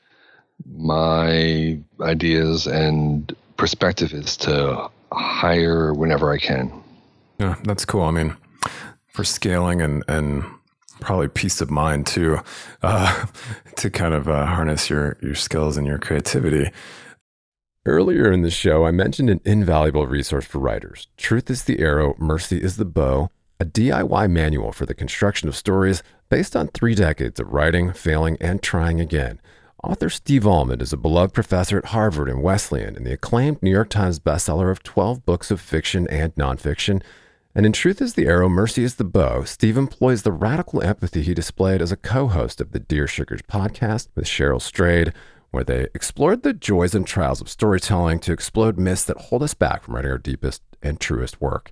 my 0.76 1.80
ideas 2.02 2.68
and 2.68 3.34
perspective 3.58 4.14
is 4.14 4.36
to 4.38 4.90
hire 5.12 5.94
whenever 5.94 6.32
I 6.32 6.38
can. 6.38 6.84
Yeah, 7.40 7.56
that's 7.64 7.86
cool. 7.86 8.04
I 8.04 8.12
mean, 8.12 8.36
for 9.08 9.24
scaling 9.24 9.82
and 9.82 10.04
and 10.08 10.44
probably 11.00 11.28
peace 11.28 11.60
of 11.62 11.70
mind 11.70 12.08
too, 12.08 12.40
uh, 12.82 13.26
to 13.76 13.90
kind 13.90 14.14
of 14.14 14.28
uh, 14.28 14.46
harness 14.46 14.90
your 14.90 15.18
your 15.22 15.36
skills 15.36 15.78
and 15.78 15.86
your 15.86 16.00
creativity. 16.00 16.72
Earlier 17.86 18.32
in 18.32 18.44
the 18.44 18.50
show, 18.50 18.86
I 18.86 18.92
mentioned 18.92 19.30
an 19.30 19.42
invaluable 19.44 20.08
resource 20.08 20.46
for 20.46 20.60
writers. 20.60 21.08
Truth 21.18 21.50
is 21.50 21.64
the 21.64 21.80
arrow, 21.80 22.16
mercy 22.18 22.64
is 22.64 22.78
the 22.78 22.86
bow, 22.86 23.30
a 23.60 23.66
DIY 23.66 24.32
manual 24.32 24.72
for 24.72 24.86
the 24.86 24.94
construction 24.94 25.50
of 25.50 25.56
stories 25.56 26.02
based 26.34 26.56
on 26.56 26.68
three 26.70 26.96
decades 26.96 27.40
of 27.40 27.54
writing, 27.54 27.94
failing, 27.94 28.36
and 28.42 28.64
trying 28.64 29.00
again. 29.00 29.40
Author 29.84 30.10
Steve 30.10 30.48
Almond 30.48 30.82
is 30.82 30.92
a 30.92 30.98
beloved 30.98 31.32
professor 31.32 31.78
at 31.78 31.86
Harvard 31.86 32.28
and 32.28 32.42
Wesleyan 32.42 32.96
and 32.96 33.06
the 33.06 33.14
acclaimed 33.14 33.62
New 33.62 33.70
York 33.70 33.90
Times 33.90 34.18
bestseller 34.18 34.72
of 34.72 34.82
12 34.82 35.28
books 35.28 35.52
of 35.52 35.62
fiction 35.62 36.08
and 36.10 36.34
nonfiction 36.34 37.04
and 37.54 37.68
in 37.68 37.72
Truth 37.72 38.02
is 38.02 38.16
the 38.16 38.26
Arrow, 38.26 38.50
Mercy 38.50 38.84
is 38.84 38.96
the 38.96 39.04
Bow, 39.04 39.44
Steve 39.44 39.78
employs 39.78 40.24
the 40.24 40.32
radical 40.32 40.82
empathy 40.82 41.22
he 41.22 41.36
displayed 41.36 41.84
as 41.84 41.92
a 41.92 41.96
co 41.96 42.28
host 42.28 42.60
of 42.60 42.72
the 42.72 42.80
Dear 42.80 43.06
Sugars 43.06 43.44
podcast 43.44 44.08
with 44.16 44.26
Cheryl 44.26 44.60
Strayed, 44.60 45.14
where 45.52 45.64
they 45.64 45.84
explored 45.94 46.42
the 46.42 46.54
joys 46.54 46.96
and 46.96 47.06
trials 47.06 47.42
of 47.42 47.48
storytelling 47.48 48.18
to 48.22 48.34
explode 48.34 48.80
myths 48.80 49.04
that 49.04 49.18
hold 49.18 49.44
us 49.44 49.54
back 49.54 49.84
from 49.84 49.94
writing 49.94 50.10
our 50.10 50.18
deepest 50.18 50.64
and 50.82 51.00
truest 51.00 51.40
work. 51.40 51.72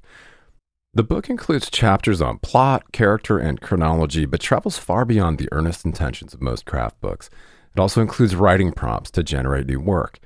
The 0.93 1.03
book 1.03 1.29
includes 1.29 1.69
chapters 1.69 2.21
on 2.21 2.39
plot, 2.39 2.91
character, 2.91 3.37
and 3.37 3.61
chronology, 3.61 4.25
but 4.25 4.41
travels 4.41 4.77
far 4.77 5.05
beyond 5.05 5.37
the 5.37 5.47
earnest 5.53 5.85
intentions 5.85 6.33
of 6.33 6.41
most 6.41 6.65
craft 6.65 6.99
books. 6.99 7.29
It 7.73 7.79
also 7.79 8.01
includes 8.01 8.35
writing 8.35 8.73
prompts 8.73 9.09
to 9.11 9.23
generate 9.23 9.67
new 9.67 9.79
work. 9.79 10.19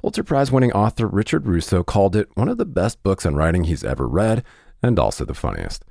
Pulitzer 0.00 0.22
Prize 0.22 0.52
winning 0.52 0.70
author 0.70 1.08
Richard 1.08 1.48
Russo 1.48 1.82
called 1.82 2.14
it 2.14 2.28
one 2.34 2.48
of 2.48 2.56
the 2.56 2.64
best 2.64 3.02
books 3.02 3.26
on 3.26 3.34
writing 3.34 3.64
he's 3.64 3.82
ever 3.82 4.06
read 4.06 4.44
and 4.80 4.96
also 4.96 5.24
the 5.24 5.34
funniest. 5.34 5.84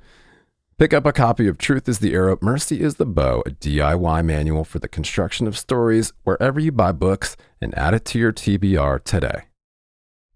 Pick 0.78 0.94
up 0.94 1.04
a 1.04 1.12
copy 1.12 1.46
of 1.46 1.58
Truth 1.58 1.86
is 1.86 1.98
the 1.98 2.14
Arrow, 2.14 2.38
Mercy 2.40 2.80
is 2.80 2.94
the 2.94 3.04
Bow, 3.04 3.42
a 3.44 3.50
DIY 3.50 4.24
manual 4.24 4.64
for 4.64 4.78
the 4.78 4.88
construction 4.88 5.46
of 5.46 5.58
stories, 5.58 6.14
wherever 6.24 6.58
you 6.58 6.72
buy 6.72 6.92
books, 6.92 7.36
and 7.60 7.76
add 7.76 7.92
it 7.92 8.06
to 8.06 8.18
your 8.18 8.32
TBR 8.32 9.04
today. 9.04 9.42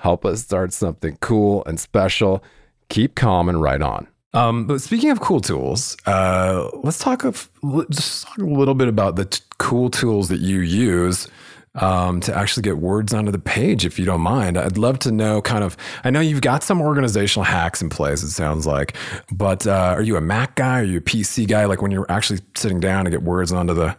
Help 0.00 0.24
us 0.24 0.42
start 0.42 0.72
something 0.72 1.18
cool 1.20 1.62
and 1.66 1.78
special. 1.78 2.42
Keep 2.88 3.14
calm 3.14 3.50
and 3.50 3.60
write 3.60 3.82
on. 3.82 4.06
Um, 4.32 4.66
but 4.66 4.80
speaking 4.80 5.10
of 5.10 5.20
cool 5.20 5.40
tools, 5.40 5.94
uh, 6.06 6.70
let's 6.82 6.98
talk 6.98 7.24
of 7.24 7.50
just 7.90 8.26
talk 8.26 8.38
a 8.38 8.44
little 8.44 8.74
bit 8.74 8.88
about 8.88 9.16
the 9.16 9.26
t- 9.26 9.42
cool 9.58 9.90
tools 9.90 10.28
that 10.30 10.40
you 10.40 10.60
use 10.60 11.28
um, 11.74 12.20
to 12.20 12.34
actually 12.34 12.62
get 12.62 12.78
words 12.78 13.12
onto 13.12 13.30
the 13.30 13.38
page, 13.38 13.84
if 13.84 13.98
you 13.98 14.06
don't 14.06 14.22
mind. 14.22 14.56
I'd 14.56 14.78
love 14.78 14.98
to 15.00 15.12
know 15.12 15.42
kind 15.42 15.62
of, 15.62 15.76
I 16.02 16.10
know 16.10 16.20
you've 16.20 16.40
got 16.40 16.62
some 16.62 16.80
organizational 16.80 17.44
hacks 17.44 17.82
in 17.82 17.90
place, 17.90 18.22
it 18.22 18.30
sounds 18.30 18.66
like, 18.66 18.96
but 19.30 19.66
uh, 19.66 19.94
are 19.96 20.02
you 20.02 20.16
a 20.16 20.20
Mac 20.20 20.54
guy? 20.54 20.80
Are 20.80 20.84
you 20.84 20.98
a 20.98 21.02
PC 21.02 21.46
guy? 21.46 21.66
Like 21.66 21.82
when 21.82 21.90
you're 21.90 22.10
actually 22.10 22.40
sitting 22.56 22.80
down 22.80 23.04
to 23.04 23.10
get 23.10 23.22
words 23.22 23.52
onto 23.52 23.74
the, 23.74 23.94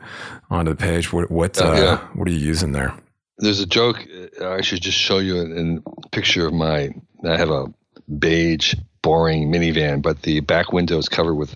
onto 0.49 0.71
the 0.71 0.77
page, 0.77 1.13
what, 1.13 1.29
what, 1.29 1.61
uh, 1.61 1.73
yeah. 1.73 1.97
what 2.15 2.27
are 2.27 2.31
you 2.31 2.39
using 2.39 2.71
there? 2.71 2.93
There's 3.37 3.59
a 3.59 3.65
joke. 3.65 4.05
Uh, 4.39 4.51
I 4.51 4.61
should 4.61 4.81
just 4.81 4.97
show 4.97 5.19
you 5.19 5.39
a 5.39 6.09
picture 6.09 6.47
of 6.47 6.53
my, 6.53 6.89
I 7.23 7.37
have 7.37 7.49
a 7.49 7.73
beige, 8.19 8.75
boring 9.01 9.51
minivan, 9.51 10.01
but 10.01 10.21
the 10.21 10.41
back 10.41 10.71
window 10.71 10.97
is 10.97 11.09
covered 11.09 11.35
with 11.35 11.55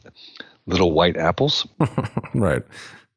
little 0.65 0.91
white 0.91 1.17
apples. 1.17 1.67
right. 2.33 2.63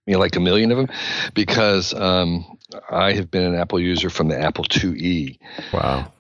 You 0.07 0.15
know, 0.15 0.21
like 0.21 0.37
a 0.37 0.41
million 0.41 0.71
of 0.71 0.79
them, 0.79 0.89
because 1.35 1.93
um, 1.95 2.59
I 2.91 3.13
have 3.13 3.31
been 3.31 3.45
an 3.45 3.55
Apple 3.55 3.81
user 3.81 4.11
from 4.11 4.29
the 4.29 4.39
Apple 4.39 4.65
IIe. 4.65 5.39
Wow. 5.73 6.13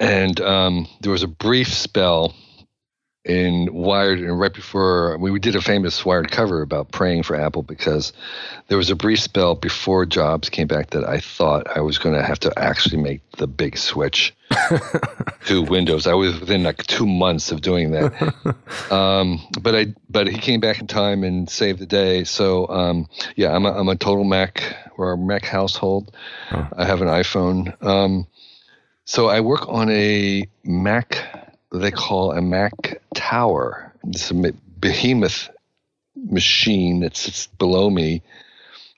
And 0.00 0.40
um, 0.40 0.88
there 1.00 1.12
was 1.12 1.22
a 1.22 1.28
brief 1.28 1.72
spell 1.72 2.34
in 3.24 3.72
Wired, 3.72 4.18
and 4.20 4.38
right 4.38 4.52
before 4.52 5.16
we 5.18 5.38
did 5.38 5.56
a 5.56 5.62
famous 5.62 6.04
Wired 6.04 6.30
cover 6.30 6.60
about 6.60 6.92
praying 6.92 7.22
for 7.22 7.34
Apple 7.34 7.62
because 7.62 8.12
there 8.68 8.76
was 8.76 8.90
a 8.90 8.96
brief 8.96 9.20
spell 9.20 9.54
before 9.54 10.04
Jobs 10.04 10.50
came 10.50 10.66
back 10.66 10.90
that 10.90 11.08
I 11.08 11.20
thought 11.20 11.66
I 11.74 11.80
was 11.80 11.96
going 11.96 12.14
to 12.14 12.22
have 12.22 12.38
to 12.40 12.52
actually 12.58 12.98
make 12.98 13.22
the 13.32 13.46
big 13.46 13.78
switch 13.78 14.34
to 15.46 15.62
Windows. 15.62 16.06
I 16.06 16.12
was 16.12 16.38
within 16.38 16.64
like 16.64 16.86
two 16.86 17.06
months 17.06 17.50
of 17.50 17.62
doing 17.62 17.92
that, 17.92 18.34
um, 18.92 19.40
but 19.60 19.74
I 19.74 19.94
but 20.10 20.28
he 20.28 20.36
came 20.36 20.60
back 20.60 20.80
in 20.80 20.86
time 20.86 21.24
and 21.24 21.48
saved 21.48 21.78
the 21.78 21.86
day. 21.86 22.24
So 22.24 22.68
um, 22.68 23.08
yeah, 23.36 23.54
I'm 23.54 23.64
a, 23.64 23.72
I'm 23.72 23.88
a 23.88 23.96
total 23.96 24.24
Mac 24.24 24.76
or 24.98 25.12
a 25.12 25.18
Mac 25.18 25.44
household. 25.46 26.14
Huh. 26.48 26.68
I 26.76 26.84
have 26.84 27.00
an 27.00 27.08
iPhone. 27.08 27.82
Um, 27.82 28.26
so 29.06 29.28
I 29.28 29.40
work 29.40 29.68
on 29.68 29.90
a 29.90 30.44
Mac 30.62 31.43
they 31.78 31.90
call 31.90 32.32
a 32.32 32.40
Mac 32.40 33.00
Tower. 33.14 33.92
It's 34.04 34.30
a 34.30 34.52
behemoth 34.78 35.48
machine 36.16 37.00
that 37.00 37.16
sits 37.16 37.46
below 37.46 37.90
me, 37.90 38.22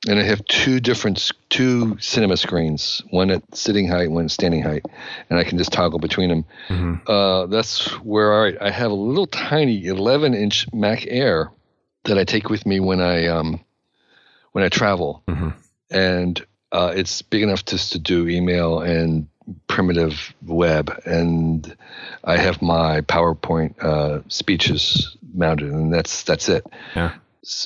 and 0.06 0.18
I 0.18 0.22
have 0.22 0.44
two 0.44 0.80
different 0.80 1.32
two 1.48 1.96
cinema 2.00 2.36
screens, 2.36 3.02
one 3.10 3.30
at 3.30 3.42
sitting 3.56 3.88
height, 3.88 4.10
one 4.10 4.26
at 4.26 4.30
standing 4.30 4.62
height, 4.62 4.84
and 5.30 5.38
I 5.38 5.44
can 5.44 5.58
just 5.58 5.72
toggle 5.72 5.98
between 5.98 6.28
them. 6.28 6.44
Mm-hmm. 6.68 7.10
Uh, 7.10 7.46
that's 7.46 7.86
where 8.02 8.46
I, 8.46 8.66
I, 8.66 8.70
have 8.70 8.90
a 8.90 8.94
little 8.94 9.26
tiny 9.26 9.86
11 9.86 10.34
inch 10.34 10.72
Mac 10.72 11.06
Air 11.06 11.50
that 12.04 12.18
I 12.18 12.24
take 12.24 12.50
with 12.50 12.66
me 12.66 12.80
when 12.80 13.00
I 13.00 13.26
um, 13.26 13.60
when 14.52 14.64
I 14.64 14.68
travel, 14.68 15.22
mm-hmm. 15.26 15.50
and 15.90 16.46
uh, 16.72 16.92
it's 16.94 17.22
big 17.22 17.42
enough 17.42 17.64
just 17.64 17.92
to 17.92 17.98
do 17.98 18.28
email 18.28 18.80
and 18.80 19.28
primitive 19.68 20.34
web, 20.42 21.00
and 21.04 21.76
I 22.24 22.36
have 22.36 22.62
my 22.62 23.00
PowerPoint 23.02 23.82
uh, 23.82 24.22
speeches 24.28 25.16
mounted, 25.34 25.70
and 25.70 25.92
that's 25.92 26.22
that's 26.22 26.48
it. 26.48 26.66
Yeah. 26.94 27.14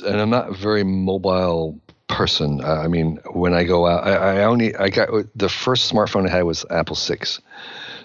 And 0.05 0.21
I'm 0.21 0.31
not 0.31 0.51
a 0.51 0.55
very 0.55 0.85
mobile 0.85 1.81
person. 2.07 2.63
I 2.63 2.89
mean, 2.89 3.19
when 3.33 3.55
I 3.55 3.65
go 3.65 3.87
out, 3.87 4.07
I, 4.07 4.41
I 4.41 4.45
only 4.45 4.75
I 4.77 4.91
got 4.91 5.09
the 5.35 5.49
first 5.49 5.91
smartphone 5.91 6.29
I 6.29 6.33
had 6.33 6.43
was 6.43 6.67
Apple 6.69 6.97
Six, 6.97 7.41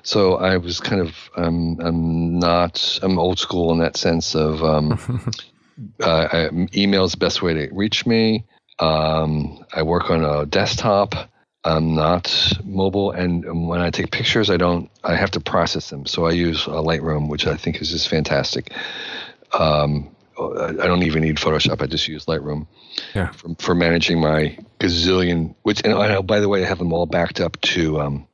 So 0.03 0.35
I 0.35 0.57
was 0.57 0.79
kind 0.79 1.01
of 1.01 1.15
um, 1.35 1.77
I'm 1.81 2.39
not 2.39 2.99
I'm 3.01 3.19
old 3.19 3.39
school 3.39 3.71
in 3.73 3.79
that 3.79 3.97
sense 3.97 4.35
of 4.35 4.63
um, 4.63 5.31
uh, 5.99 6.49
email 6.73 7.03
is 7.03 7.11
the 7.11 7.17
best 7.17 7.41
way 7.41 7.53
to 7.53 7.69
reach 7.73 8.05
me. 8.05 8.45
Um, 8.79 9.65
I 9.73 9.83
work 9.83 10.09
on 10.09 10.23
a 10.23 10.45
desktop. 10.45 11.29
I'm 11.65 11.95
not 11.95 12.53
mobile, 12.63 13.11
and 13.11 13.67
when 13.67 13.81
I 13.81 13.89
take 13.89 14.11
pictures, 14.11 14.49
I 14.51 14.57
don't. 14.57 14.89
I 15.03 15.15
have 15.15 15.31
to 15.31 15.39
process 15.39 15.89
them, 15.89 16.05
so 16.05 16.25
I 16.25 16.31
use 16.31 16.67
a 16.67 16.71
Lightroom, 16.81 17.27
which 17.27 17.47
I 17.47 17.57
think 17.57 17.81
is 17.81 17.89
just 17.89 18.07
fantastic. 18.07 18.71
Um, 19.51 20.15
I 20.39 20.71
don't 20.73 21.03
even 21.03 21.23
need 21.23 21.37
Photoshop. 21.37 21.81
I 21.81 21.87
just 21.87 22.07
use 22.07 22.25
Lightroom 22.25 22.67
Yeah. 23.15 23.31
for, 23.31 23.55
for 23.57 23.73
managing 23.75 24.19
my 24.21 24.57
gazillion. 24.79 25.55
Which, 25.63 25.81
and 25.83 25.93
I, 25.93 26.21
by 26.21 26.39
the 26.39 26.49
way, 26.49 26.63
I 26.63 26.67
have 26.67 26.77
them 26.77 26.93
all 26.93 27.07
backed 27.07 27.39
up 27.41 27.59
to 27.61 27.99
um, 27.99 28.27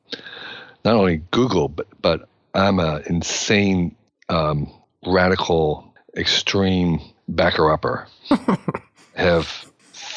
not 0.83 0.95
only 0.95 1.21
Google, 1.31 1.69
but 1.69 1.87
but 2.01 2.27
I'm 2.53 2.79
a 2.79 3.01
insane, 3.05 3.95
um, 4.27 4.69
radical, 5.05 5.93
extreme 6.17 6.99
backer 7.29 7.71
upper. 7.71 8.07
have 9.15 9.70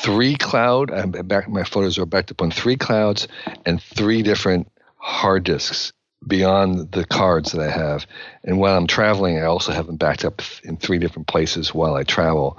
three 0.04 0.36
cloud. 0.36 0.90
I'm 0.90 1.12
back. 1.12 1.48
My 1.48 1.64
photos 1.64 1.98
are 1.98 2.04
backed 2.04 2.30
up 2.30 2.42
on 2.42 2.50
three 2.50 2.76
clouds 2.76 3.26
and 3.64 3.82
three 3.82 4.22
different 4.22 4.70
hard 4.98 5.44
disks 5.44 5.92
beyond 6.26 6.92
the 6.92 7.06
cards 7.06 7.52
that 7.52 7.60
I 7.62 7.70
have. 7.70 8.06
And 8.44 8.58
while 8.58 8.76
I'm 8.76 8.86
traveling, 8.86 9.38
I 9.38 9.44
also 9.44 9.72
have 9.72 9.86
them 9.86 9.96
backed 9.96 10.24
up 10.24 10.42
in 10.62 10.76
three 10.76 10.98
different 10.98 11.26
places 11.26 11.72
while 11.72 11.94
I 11.94 12.02
travel. 12.02 12.58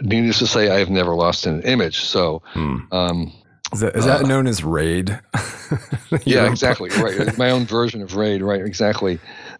Needless 0.00 0.38
to 0.38 0.46
say, 0.46 0.70
I 0.70 0.78
have 0.78 0.90
never 0.90 1.14
lost 1.14 1.46
an 1.46 1.62
image. 1.62 2.00
So, 2.00 2.42
um, 2.92 3.32
Is 3.72 3.80
that, 3.80 3.96
is 3.96 4.06
that 4.06 4.26
known 4.26 4.46
as 4.46 4.64
RAID? 4.64 5.20
yeah, 6.24 6.50
exactly. 6.50 6.90
Right. 6.90 7.36
My 7.36 7.50
own 7.50 7.66
version 7.66 8.00
of 8.02 8.16
RAID. 8.16 8.42
Right. 8.42 8.62
Exactly. 8.62 9.18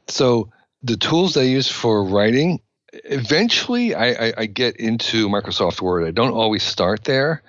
So 0.09 0.51
the 0.83 0.97
tools 0.97 1.37
I 1.37 1.43
use 1.43 1.69
for 1.69 2.05
writing, 2.05 2.61
eventually 3.05 3.95
I, 3.95 4.29
I, 4.29 4.33
I 4.39 4.47
get 4.47 4.77
into 4.77 5.29
Microsoft 5.29 5.81
Word. 5.81 6.07
I 6.07 6.11
don't 6.11 6.33
always 6.33 6.63
start 6.63 7.05
there. 7.05 7.43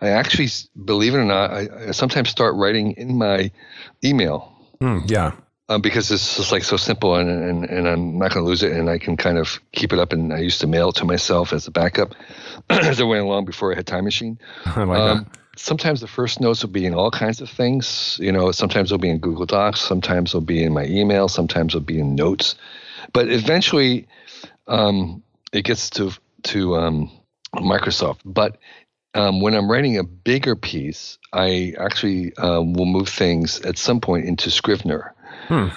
I 0.00 0.08
actually, 0.08 0.48
believe 0.84 1.14
it 1.14 1.18
or 1.18 1.24
not, 1.24 1.50
I, 1.50 1.68
I 1.88 1.90
sometimes 1.92 2.28
start 2.28 2.56
writing 2.56 2.92
in 2.92 3.16
my 3.16 3.52
email 4.02 4.52
Hmm, 4.80 4.98
yeah. 5.06 5.32
um, 5.68 5.80
because 5.80 6.10
it's 6.10 6.36
just 6.36 6.50
like 6.50 6.64
so 6.64 6.76
simple 6.76 7.14
and, 7.14 7.30
and, 7.30 7.64
and 7.64 7.88
I'm 7.88 8.18
not 8.18 8.32
going 8.32 8.44
to 8.44 8.48
lose 8.48 8.64
it 8.64 8.72
and 8.72 8.90
I 8.90 8.98
can 8.98 9.16
kind 9.16 9.38
of 9.38 9.60
keep 9.72 9.92
it 9.92 10.00
up. 10.00 10.12
And 10.12 10.32
I 10.32 10.38
used 10.38 10.60
to 10.62 10.66
mail 10.66 10.88
it 10.88 10.96
to 10.96 11.04
myself 11.04 11.52
as 11.52 11.68
a 11.68 11.70
backup 11.70 12.16
as 12.70 13.00
I 13.00 13.04
went 13.04 13.22
along 13.22 13.44
before 13.44 13.72
I 13.72 13.76
had 13.76 13.86
Time 13.86 14.04
Machine. 14.04 14.38
I 14.66 14.82
like 14.82 14.98
Um, 14.98 15.26
sometimes 15.56 16.00
the 16.00 16.08
first 16.08 16.40
notes 16.40 16.62
will 16.62 16.70
be 16.70 16.86
in 16.86 16.94
all 16.94 17.10
kinds 17.10 17.40
of 17.40 17.48
things. 17.48 18.18
You 18.20 18.32
know, 18.32 18.50
sometimes 18.52 18.90
they'll 18.90 18.98
be 18.98 19.10
in 19.10 19.18
Google 19.18 19.46
Docs, 19.46 19.80
sometimes 19.80 20.32
they'll 20.32 20.40
be 20.40 20.62
in 20.62 20.72
my 20.72 20.86
email, 20.86 21.28
sometimes 21.28 21.74
they'll 21.74 21.82
be 21.82 21.98
in 21.98 22.14
notes. 22.14 22.54
But 23.12 23.28
eventually, 23.30 24.06
um, 24.66 25.22
it 25.52 25.64
gets 25.64 25.90
to 25.90 26.12
to 26.44 26.76
um, 26.76 27.10
Microsoft. 27.54 28.20
But 28.24 28.58
um, 29.14 29.40
when 29.40 29.54
I'm 29.54 29.70
writing 29.70 29.98
a 29.98 30.04
bigger 30.04 30.56
piece, 30.56 31.18
I 31.32 31.74
actually 31.78 32.34
um, 32.36 32.72
will 32.72 32.86
move 32.86 33.08
things 33.08 33.60
at 33.60 33.78
some 33.78 34.00
point 34.00 34.26
into 34.26 34.50
Scrivener. 34.50 35.14
Hmm. 35.48 35.68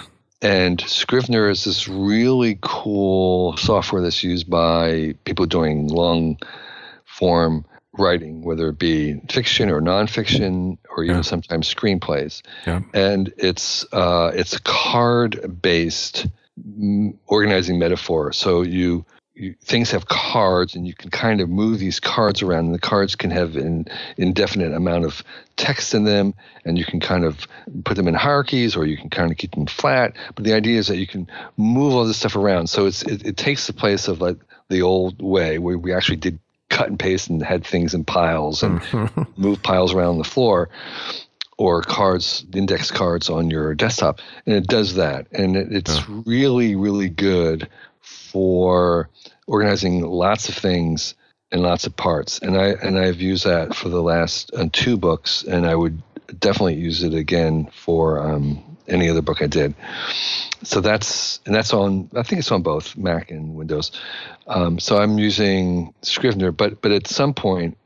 And 0.41 0.81
Scrivener 0.81 1.49
is 1.49 1.63
this 1.63 1.87
really 1.87 2.57
cool 2.61 3.57
software 3.57 4.01
that's 4.01 4.23
used 4.23 4.49
by 4.49 5.15
people 5.25 5.45
doing 5.45 5.87
long 5.87 6.37
form 7.05 7.65
writing, 7.97 8.43
whether 8.43 8.69
it 8.69 8.77
be 8.79 9.19
fiction 9.29 9.69
or 9.69 9.81
nonfiction, 9.81 10.77
or 10.89 11.03
even 11.03 11.17
Yeah. 11.17 11.21
sometimes 11.21 11.73
screenplays. 11.73 12.41
Yeah. 12.67 12.81
And 12.93 13.33
it's 13.37 13.85
uh, 13.91 14.31
it's 14.35 14.57
card 14.59 15.61
based 15.61 16.27
organizing 17.27 17.79
metaphor. 17.79 18.33
So 18.33 18.61
you, 18.61 19.05
you 19.33 19.55
things 19.61 19.91
have 19.91 20.07
cards, 20.07 20.75
and 20.75 20.87
you 20.87 20.93
can 20.93 21.11
kind 21.11 21.41
of 21.41 21.49
move 21.49 21.79
these 21.79 21.99
cards 21.99 22.41
around. 22.41 22.65
And 22.65 22.73
the 22.73 22.79
cards 22.79 23.15
can 23.15 23.31
have 23.31 23.55
an 23.55 23.85
indefinite 24.17 24.73
amount 24.73 25.05
of 25.05 25.23
text 25.57 25.93
in 25.93 26.05
them, 26.05 26.33
and 26.63 26.77
you 26.77 26.85
can 26.85 26.99
kind 26.99 27.25
of 27.25 27.47
put 27.83 27.95
them 27.97 28.07
in 28.07 28.13
hierarchies, 28.13 28.75
or 28.75 28.85
you 28.85 28.97
can 28.97 29.09
kind 29.09 29.31
of 29.31 29.37
keep 29.37 29.51
them 29.55 29.65
flat. 29.65 30.15
But 30.35 30.45
the 30.45 30.53
idea 30.53 30.79
is 30.79 30.87
that 30.87 30.97
you 30.97 31.07
can 31.07 31.29
move 31.57 31.93
all 31.93 32.05
this 32.05 32.17
stuff 32.17 32.35
around. 32.35 32.67
So 32.67 32.85
it's 32.85 33.01
it, 33.03 33.25
it 33.25 33.37
takes 33.37 33.67
the 33.67 33.73
place 33.73 34.07
of 34.07 34.21
like 34.21 34.37
the 34.69 34.81
old 34.81 35.21
way 35.21 35.59
where 35.59 35.77
we 35.77 35.93
actually 35.93 36.17
did 36.17 36.39
cut 36.69 36.89
and 36.89 36.99
paste 36.99 37.29
and 37.29 37.43
had 37.43 37.65
things 37.65 37.93
in 37.93 38.03
piles 38.03 38.63
and 38.63 38.81
mm-hmm. 38.81 39.23
move 39.41 39.61
piles 39.61 39.93
around 39.93 40.17
the 40.17 40.23
floor 40.23 40.69
or 41.57 41.81
cards, 41.81 42.45
index 42.53 42.91
cards 42.91 43.29
on 43.29 43.49
your 43.49 43.73
desktop. 43.75 44.19
And 44.45 44.55
it 44.55 44.67
does 44.67 44.95
that. 44.95 45.27
And 45.31 45.55
it, 45.55 45.71
it's 45.71 46.07
really, 46.09 46.75
really 46.75 47.09
good 47.09 47.69
for 48.01 49.09
organizing 49.47 50.01
lots 50.01 50.49
of 50.49 50.55
things 50.55 51.15
in 51.51 51.61
lots 51.61 51.87
of 51.87 51.95
parts. 51.95 52.39
And 52.39 52.57
I 52.57 52.69
and 52.69 52.97
I've 52.99 53.21
used 53.21 53.45
that 53.45 53.75
for 53.75 53.89
the 53.89 54.01
last 54.01 54.53
uh, 54.53 54.67
two 54.71 54.97
books, 54.97 55.43
and 55.43 55.65
I 55.65 55.75
would 55.75 56.01
definitely 56.39 56.75
use 56.75 57.03
it 57.03 57.13
again 57.13 57.69
for 57.73 58.19
um, 58.19 58.77
any 58.87 59.09
other 59.09 59.21
book 59.21 59.41
I 59.41 59.47
did. 59.47 59.75
So 60.63 60.81
that's 60.81 61.39
and 61.45 61.55
that's 61.55 61.73
on. 61.73 62.09
I 62.15 62.23
think 62.23 62.39
it's 62.39 62.51
on 62.51 62.63
both 62.63 62.97
Mac 62.97 63.31
and 63.31 63.55
Windows. 63.55 63.91
Um, 64.47 64.79
so 64.79 64.97
I'm 64.97 65.17
using 65.17 65.93
Scrivener, 66.01 66.51
but 66.51 66.81
but 66.81 66.91
at 66.91 67.07
some 67.07 67.33
point, 67.33 67.77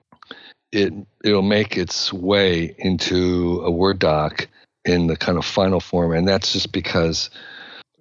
it 0.72 0.94
it'll 1.24 1.42
make 1.42 1.78
its 1.78 2.14
way 2.14 2.76
into 2.78 3.62
a 3.64 3.72
Word 3.72 4.00
doc 4.00 4.48
in 4.86 5.08
the 5.08 5.18
kind 5.18 5.38
of 5.38 5.46
final 5.46 5.80
form, 5.80 6.14
and 6.14 6.28
that's 6.28 6.54
just 6.54 6.72
because, 6.72 7.30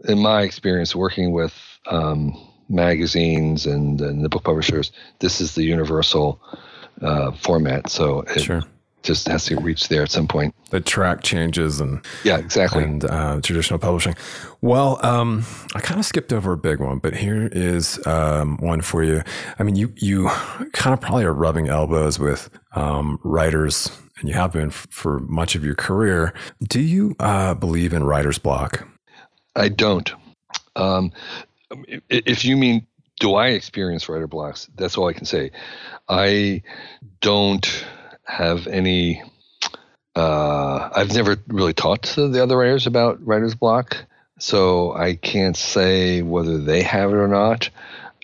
in 0.05 0.19
my 0.19 0.43
experience 0.43 0.95
working 0.95 1.33
with 1.33 1.55
um, 1.87 2.35
magazines 2.69 3.67
and, 3.67 4.01
and 4.01 4.25
the 4.25 4.29
book 4.29 4.45
publishers, 4.45 4.93
this 5.19 5.41
is 5.41 5.55
the 5.55 5.65
universal 5.65 6.41
uh, 7.03 7.33
format. 7.33 7.89
So 7.91 8.21
it 8.21 8.41
Sure. 8.41 8.63
Just 9.03 9.29
has 9.29 9.45
to 9.47 9.57
reach 9.61 9.89
there 9.89 10.03
at 10.03 10.11
some 10.11 10.27
point. 10.27 10.55
The 10.71 10.81
track 10.81 11.23
changes 11.23 11.81
and 11.81 12.05
Yeah, 12.25 12.39
exactly. 12.39 12.83
and 12.85 13.05
uh, 13.05 13.41
traditional 13.43 13.79
publishing. 13.79 14.15
Well, 14.61 14.99
um, 15.07 15.45
I 15.75 15.81
kind 15.81 15.99
of 16.01 16.05
skipped 16.07 16.33
over 16.33 16.53
a 16.53 16.57
big 16.59 16.81
one, 16.81 16.99
but 16.99 17.15
here 17.15 17.49
is 17.53 18.05
um, 18.07 18.57
one 18.59 18.81
for 18.83 19.03
you. 19.03 19.23
I 19.59 19.63
mean, 19.63 19.77
you 19.77 19.93
you 19.97 20.29
kind 20.73 20.93
of 20.95 21.01
probably 21.01 21.25
are 21.25 21.33
rubbing 21.33 21.69
elbows 21.69 22.19
with 22.19 22.51
um, 22.75 23.19
writers, 23.23 23.91
and 24.21 24.29
you 24.29 24.35
have 24.35 24.53
been 24.53 24.69
f- 24.69 24.87
for 24.91 25.21
much 25.21 25.55
of 25.55 25.65
your 25.65 25.75
career. 25.77 26.35
Do 26.63 26.81
you 26.81 27.15
uh, 27.21 27.55
believe 27.55 27.93
in 27.93 28.05
writer's 28.05 28.39
block? 28.39 28.87
I 29.57 29.69
don't. 29.69 30.13
Um, 30.77 31.13
if 32.11 32.45
you 32.45 32.57
mean, 32.57 32.87
do 33.21 33.35
I 33.35 33.49
experience 33.49 34.09
writer 34.09 34.27
blocks? 34.27 34.69
That's 34.77 34.97
all 34.99 35.09
I 35.09 35.13
can 35.13 35.25
say. 35.25 35.51
I 36.09 36.63
don't 37.21 37.85
have 38.29 38.67
any. 38.67 39.23
Uh, 40.15 40.91
I've 40.95 41.15
never 41.15 41.37
really 41.49 41.75
talked 41.75 42.15
to 42.15 42.29
the 42.29 42.43
other 42.43 42.57
writers 42.57 42.87
about 42.87 43.25
writer's 43.25 43.55
block, 43.55 43.97
so 44.39 44.93
I 44.93 45.15
can't 45.15 45.57
say 45.57 46.23
whether 46.23 46.59
they 46.59 46.83
have 46.83 47.11
it 47.11 47.17
or 47.17 47.29
not. 47.29 47.71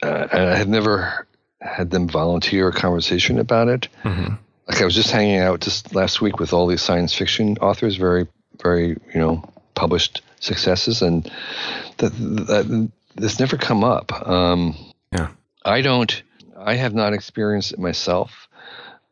Uh, 0.03 0.27
and 0.33 0.51
I 0.51 0.57
have 0.57 0.69
never 0.69 1.27
had 1.61 1.91
them 1.91 2.09
volunteer 2.09 2.69
a 2.69 2.73
conversation 2.73 3.39
about 3.39 3.69
it. 3.69 3.89
Like 4.05 4.81
I 4.81 4.85
was 4.85 4.95
just 4.95 5.11
hanging 5.11 5.39
out 5.39 5.61
just 5.61 5.95
last 5.95 6.21
week 6.21 6.39
with 6.39 6.53
all 6.53 6.67
these 6.67 6.83
science 6.83 7.15
fiction 7.15 7.57
authors, 7.59 7.97
very, 7.97 8.27
very, 8.63 8.89
you 8.89 9.21
know, 9.21 9.49
published 9.75 10.23
successes, 10.41 11.01
and 11.03 11.31
that, 11.99 12.11
that 12.11 12.91
this 13.15 13.39
never 13.39 13.57
come 13.57 13.85
up. 13.85 14.13
Um, 14.29 14.75
Yeah. 15.13 15.29
I 15.65 15.81
don't. 15.81 16.23
I 16.59 16.75
have 16.75 16.95
not 16.95 17.13
experienced 17.13 17.73
it 17.73 17.79
myself. 17.79 18.49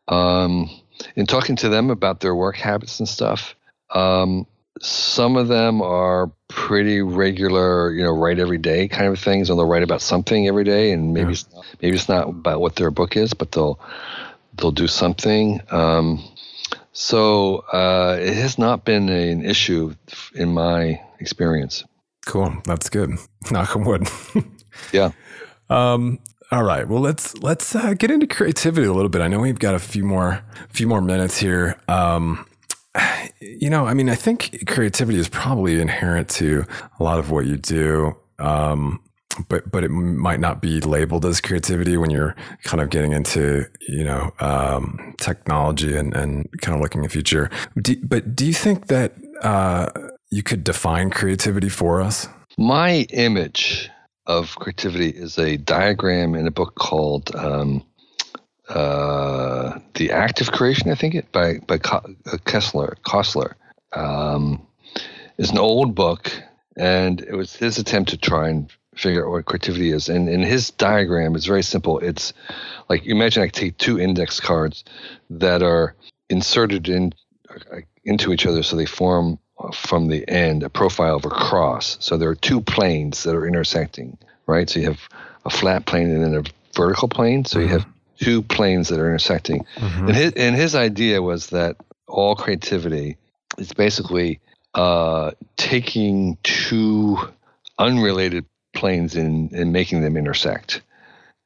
Um, 0.07 0.69
in 1.15 1.25
talking 1.25 1.55
to 1.57 1.69
them 1.69 1.89
about 1.89 2.19
their 2.19 2.35
work 2.35 2.55
habits 2.55 2.99
and 2.99 3.07
stuff, 3.07 3.55
um, 3.91 4.45
some 4.81 5.37
of 5.37 5.47
them 5.47 5.81
are 5.81 6.31
pretty 6.47 7.01
regular, 7.01 7.91
you 7.91 8.03
know, 8.03 8.11
write 8.11 8.39
every 8.39 8.57
day 8.57 8.87
kind 8.87 9.07
of 9.07 9.19
things, 9.19 9.49
and 9.49 9.57
they'll 9.57 9.67
write 9.67 9.83
about 9.83 10.01
something 10.01 10.47
every 10.47 10.63
day, 10.63 10.91
and 10.91 11.13
maybe 11.13 11.33
it's 11.33 11.51
not, 11.53 11.65
maybe 11.81 11.95
it's 11.95 12.09
not 12.09 12.29
about 12.29 12.59
what 12.59 12.75
their 12.75 12.91
book 12.91 13.15
is, 13.15 13.33
but 13.33 13.51
they'll 13.51 13.79
they'll 14.57 14.71
do 14.71 14.87
something. 14.87 15.61
Um, 15.71 16.23
so 16.91 17.57
uh, 17.71 18.17
it 18.19 18.35
has 18.35 18.57
not 18.57 18.85
been 18.85 19.09
an 19.09 19.45
issue 19.45 19.95
in 20.35 20.53
my 20.53 21.01
experience. 21.19 21.83
Cool, 22.25 22.55
that's 22.65 22.89
good. 22.89 23.11
Knock 23.51 23.75
on 23.75 23.85
wood. 23.85 24.07
Yeah. 24.91 25.11
Um, 25.69 26.19
all 26.53 26.63
right. 26.63 26.87
Well, 26.87 27.01
let's 27.01 27.35
let's 27.39 27.75
uh, 27.75 27.95
get 27.95 28.11
into 28.11 28.27
creativity 28.27 28.85
a 28.85 28.93
little 28.93 29.09
bit. 29.09 29.21
I 29.21 29.27
know 29.27 29.39
we've 29.39 29.57
got 29.57 29.73
a 29.73 29.79
few 29.79 30.03
more 30.03 30.43
few 30.69 30.87
more 30.87 31.01
minutes 31.01 31.37
here. 31.37 31.79
Um, 31.87 32.45
you 33.41 33.71
know, 33.71 33.87
I 33.87 33.95
mean, 33.95 34.07
I 34.07 34.13
think 34.13 34.63
creativity 34.67 35.17
is 35.17 35.27
probably 35.27 35.81
inherent 35.81 36.29
to 36.29 36.63
a 36.99 37.03
lot 37.03 37.17
of 37.17 37.31
what 37.31 37.47
you 37.47 37.57
do. 37.57 38.15
Um, 38.37 38.99
but 39.49 39.71
but 39.71 39.83
it 39.83 39.89
might 39.89 40.39
not 40.39 40.61
be 40.61 40.79
labeled 40.79 41.25
as 41.25 41.41
creativity 41.41 41.97
when 41.97 42.11
you're 42.11 42.35
kind 42.63 42.81
of 42.81 42.91
getting 42.91 43.13
into 43.13 43.65
you 43.87 44.03
know 44.03 44.31
um, 44.39 45.15
technology 45.19 45.95
and 45.95 46.15
and 46.15 46.47
kind 46.61 46.75
of 46.75 46.81
looking 46.81 47.01
at 47.01 47.05
the 47.05 47.09
future. 47.09 47.49
Do, 47.81 47.95
but 48.03 48.35
do 48.35 48.45
you 48.45 48.53
think 48.53 48.87
that 48.89 49.13
uh, 49.41 49.89
you 50.29 50.43
could 50.43 50.63
define 50.63 51.09
creativity 51.09 51.69
for 51.69 51.99
us? 51.99 52.27
My 52.59 53.07
image 53.09 53.89
of 54.25 54.55
creativity 54.55 55.09
is 55.09 55.37
a 55.37 55.57
diagram 55.57 56.35
in 56.35 56.47
a 56.47 56.51
book 56.51 56.75
called 56.75 57.35
um, 57.35 57.83
uh, 58.69 59.79
"The 59.95 60.11
Act 60.11 60.41
of 60.41 60.51
Creation." 60.51 60.91
I 60.91 60.95
think 60.95 61.15
it 61.15 61.31
by 61.31 61.59
by 61.67 61.79
uh, 61.91 62.37
Kessler 62.45 62.97
Koestler. 63.05 63.53
Um, 63.91 64.65
it's 65.37 65.51
an 65.51 65.57
old 65.57 65.95
book, 65.95 66.31
and 66.77 67.21
it 67.21 67.35
was 67.35 67.55
his 67.55 67.77
attempt 67.77 68.11
to 68.11 68.17
try 68.17 68.49
and 68.49 68.71
figure 68.95 69.25
out 69.25 69.31
what 69.31 69.45
creativity 69.45 69.91
is. 69.91 70.09
And 70.09 70.29
in 70.29 70.41
his 70.41 70.71
diagram, 70.71 71.35
it's 71.35 71.45
very 71.45 71.63
simple. 71.63 71.99
It's 71.99 72.33
like 72.89 73.05
imagine 73.05 73.43
I 73.43 73.47
take 73.47 73.77
two 73.77 73.99
index 73.99 74.39
cards 74.39 74.83
that 75.29 75.61
are 75.61 75.95
inserted 76.29 76.87
in 76.89 77.13
uh, 77.49 77.79
into 78.05 78.33
each 78.33 78.45
other, 78.45 78.63
so 78.63 78.75
they 78.75 78.85
form 78.85 79.39
from 79.71 80.07
the 80.07 80.27
end 80.27 80.63
a 80.63 80.69
profile 80.69 81.15
of 81.15 81.25
a 81.25 81.29
cross. 81.29 81.97
So 81.99 82.17
there 82.17 82.29
are 82.29 82.35
two 82.35 82.61
planes 82.61 83.23
that 83.23 83.35
are 83.35 83.47
intersecting, 83.47 84.17
right? 84.45 84.69
So 84.69 84.79
you 84.79 84.87
have 84.87 85.01
a 85.45 85.49
flat 85.49 85.85
plane 85.85 86.09
and 86.09 86.23
then 86.23 86.35
a 86.35 86.43
vertical 86.75 87.07
plane. 87.07 87.45
So 87.45 87.59
mm-hmm. 87.59 87.67
you 87.67 87.73
have 87.73 87.87
two 88.19 88.41
planes 88.41 88.89
that 88.89 88.99
are 88.99 89.07
intersecting. 89.07 89.65
Mm-hmm. 89.75 90.07
And 90.07 90.15
his 90.15 90.33
and 90.33 90.55
his 90.55 90.75
idea 90.75 91.21
was 91.21 91.47
that 91.47 91.77
all 92.07 92.35
creativity 92.35 93.17
is 93.57 93.73
basically 93.73 94.39
uh, 94.73 95.31
taking 95.55 96.37
two 96.43 97.17
unrelated 97.77 98.45
planes 98.73 99.15
and, 99.15 99.51
and 99.51 99.71
making 99.71 100.01
them 100.01 100.17
intersect. 100.17 100.81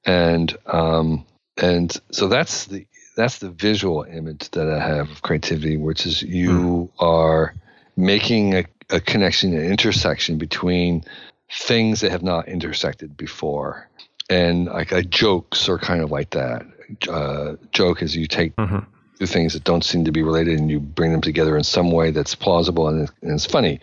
And 0.06 0.56
um, 0.65 1.25
and 1.58 1.95
so 2.12 2.27
that's 2.27 2.65
the 2.65 2.88
that's 3.15 3.39
the 3.39 3.49
visual 3.49 4.03
image 4.03 4.49
that 4.51 4.69
I 4.69 4.80
have 4.80 5.10
of 5.10 5.21
creativity, 5.21 5.75
which 5.75 6.06
is 6.06 6.21
you 6.21 6.49
mm. 6.49 6.89
are 6.99 7.56
making 7.98 8.54
a, 8.54 8.66
a 8.90 9.02
connection, 9.02 9.54
an 9.54 9.66
intersection 9.66 10.38
between 10.38 11.04
things 11.52 12.02
that 12.02 12.12
have 12.12 12.24
not 12.24 12.48
intersected 12.48 13.18
before. 13.18 13.90
And 14.30 14.66
like 14.66 14.92
a 14.92 15.04
jokes 15.04 15.68
are 15.68 15.80
kind 15.80 16.02
of 16.02 16.12
like 16.12 16.30
that. 16.32 16.66
Uh, 17.10 17.56
joke 17.72 18.02
is 18.02 18.16
you 18.16 18.28
take 18.28 18.56
mm-hmm. 18.56 18.80
two 19.20 19.26
things 19.26 19.54
that 19.54 19.64
don't 19.64 19.84
seem 19.84 20.06
to 20.06 20.12
be 20.12 20.24
related 20.24 20.60
and 20.60 20.70
you 20.70 20.80
bring 20.80 21.12
them 21.12 21.22
together 21.22 21.58
in 21.58 21.64
some 21.64 21.92
way 21.92 22.12
that's 22.12 22.36
plausible 22.36 22.88
and, 22.88 23.12
and 23.22 23.32
it's 23.32 23.46
funny. 23.46 23.80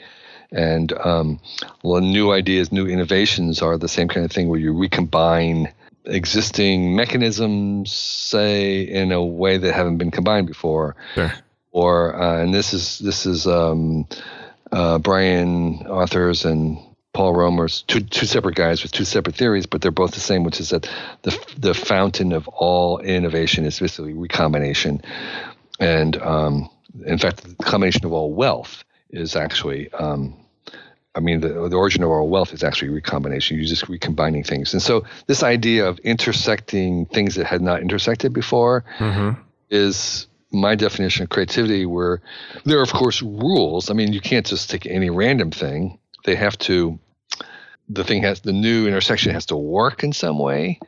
And 0.52 0.92
um, 0.92 1.40
well, 1.82 2.00
new 2.00 2.32
ideas, 2.32 2.70
new 2.70 2.86
innovations 2.86 3.60
are 3.60 3.76
the 3.76 3.88
same 3.88 4.08
kind 4.08 4.24
of 4.24 4.30
thing 4.30 4.48
where 4.48 4.60
you 4.60 4.72
recombine 4.72 5.72
existing 6.06 6.94
mechanisms, 6.94 7.90
say, 7.90 8.82
in 8.82 9.10
a 9.10 9.24
way 9.24 9.56
that 9.56 9.74
haven't 9.74 9.96
been 9.96 10.10
combined 10.10 10.46
before. 10.46 10.96
Sure. 11.14 11.32
Or 11.74 12.14
uh, 12.14 12.40
and 12.40 12.54
this 12.54 12.72
is 12.72 13.00
this 13.00 13.26
is 13.26 13.48
um, 13.48 14.06
uh, 14.70 15.00
Brian 15.00 15.84
Arthur's 15.88 16.44
and 16.44 16.78
Paul 17.12 17.34
Romer's 17.34 17.82
two 17.82 17.98
two 17.98 18.26
separate 18.26 18.54
guys 18.54 18.84
with 18.84 18.92
two 18.92 19.04
separate 19.04 19.34
theories, 19.34 19.66
but 19.66 19.82
they're 19.82 19.90
both 19.90 20.12
the 20.12 20.20
same, 20.20 20.44
which 20.44 20.60
is 20.60 20.70
that 20.70 20.88
the 21.22 21.36
the 21.58 21.74
fountain 21.74 22.32
of 22.32 22.46
all 22.46 23.00
innovation 23.00 23.64
is 23.64 23.80
basically 23.80 24.14
recombination, 24.14 25.02
and 25.80 26.16
um, 26.22 26.70
in 27.04 27.18
fact, 27.18 27.42
the 27.42 27.56
combination 27.64 28.06
of 28.06 28.12
all 28.12 28.32
wealth 28.32 28.84
is 29.10 29.34
actually 29.34 29.92
um, 29.94 30.36
I 31.16 31.18
mean, 31.18 31.40
the, 31.40 31.68
the 31.68 31.76
origin 31.76 32.04
of 32.04 32.10
our 32.10 32.22
wealth 32.22 32.52
is 32.52 32.62
actually 32.62 32.90
recombination. 32.90 33.56
You're 33.56 33.66
just 33.66 33.88
recombining 33.88 34.44
things. 34.44 34.72
And 34.72 34.82
so, 34.82 35.04
this 35.26 35.42
idea 35.42 35.88
of 35.88 35.98
intersecting 36.00 37.06
things 37.06 37.34
that 37.34 37.46
had 37.46 37.62
not 37.62 37.82
intersected 37.82 38.32
before 38.32 38.84
mm-hmm. 38.98 39.40
is 39.70 40.28
my 40.54 40.74
definition 40.74 41.24
of 41.24 41.30
creativity, 41.30 41.84
where 41.84 42.22
there 42.64 42.78
are, 42.78 42.82
of 42.82 42.92
course, 42.92 43.20
rules. 43.22 43.90
I 43.90 43.94
mean, 43.94 44.12
you 44.12 44.20
can't 44.20 44.46
just 44.46 44.70
take 44.70 44.86
any 44.86 45.10
random 45.10 45.50
thing, 45.50 45.98
they 46.24 46.34
have 46.34 46.58
to, 46.58 46.98
the 47.88 48.04
thing 48.04 48.22
has, 48.22 48.40
the 48.40 48.52
new 48.52 48.86
intersection 48.86 49.32
has 49.32 49.46
to 49.46 49.56
work 49.56 50.02
in 50.02 50.12
some 50.12 50.38
way. 50.38 50.80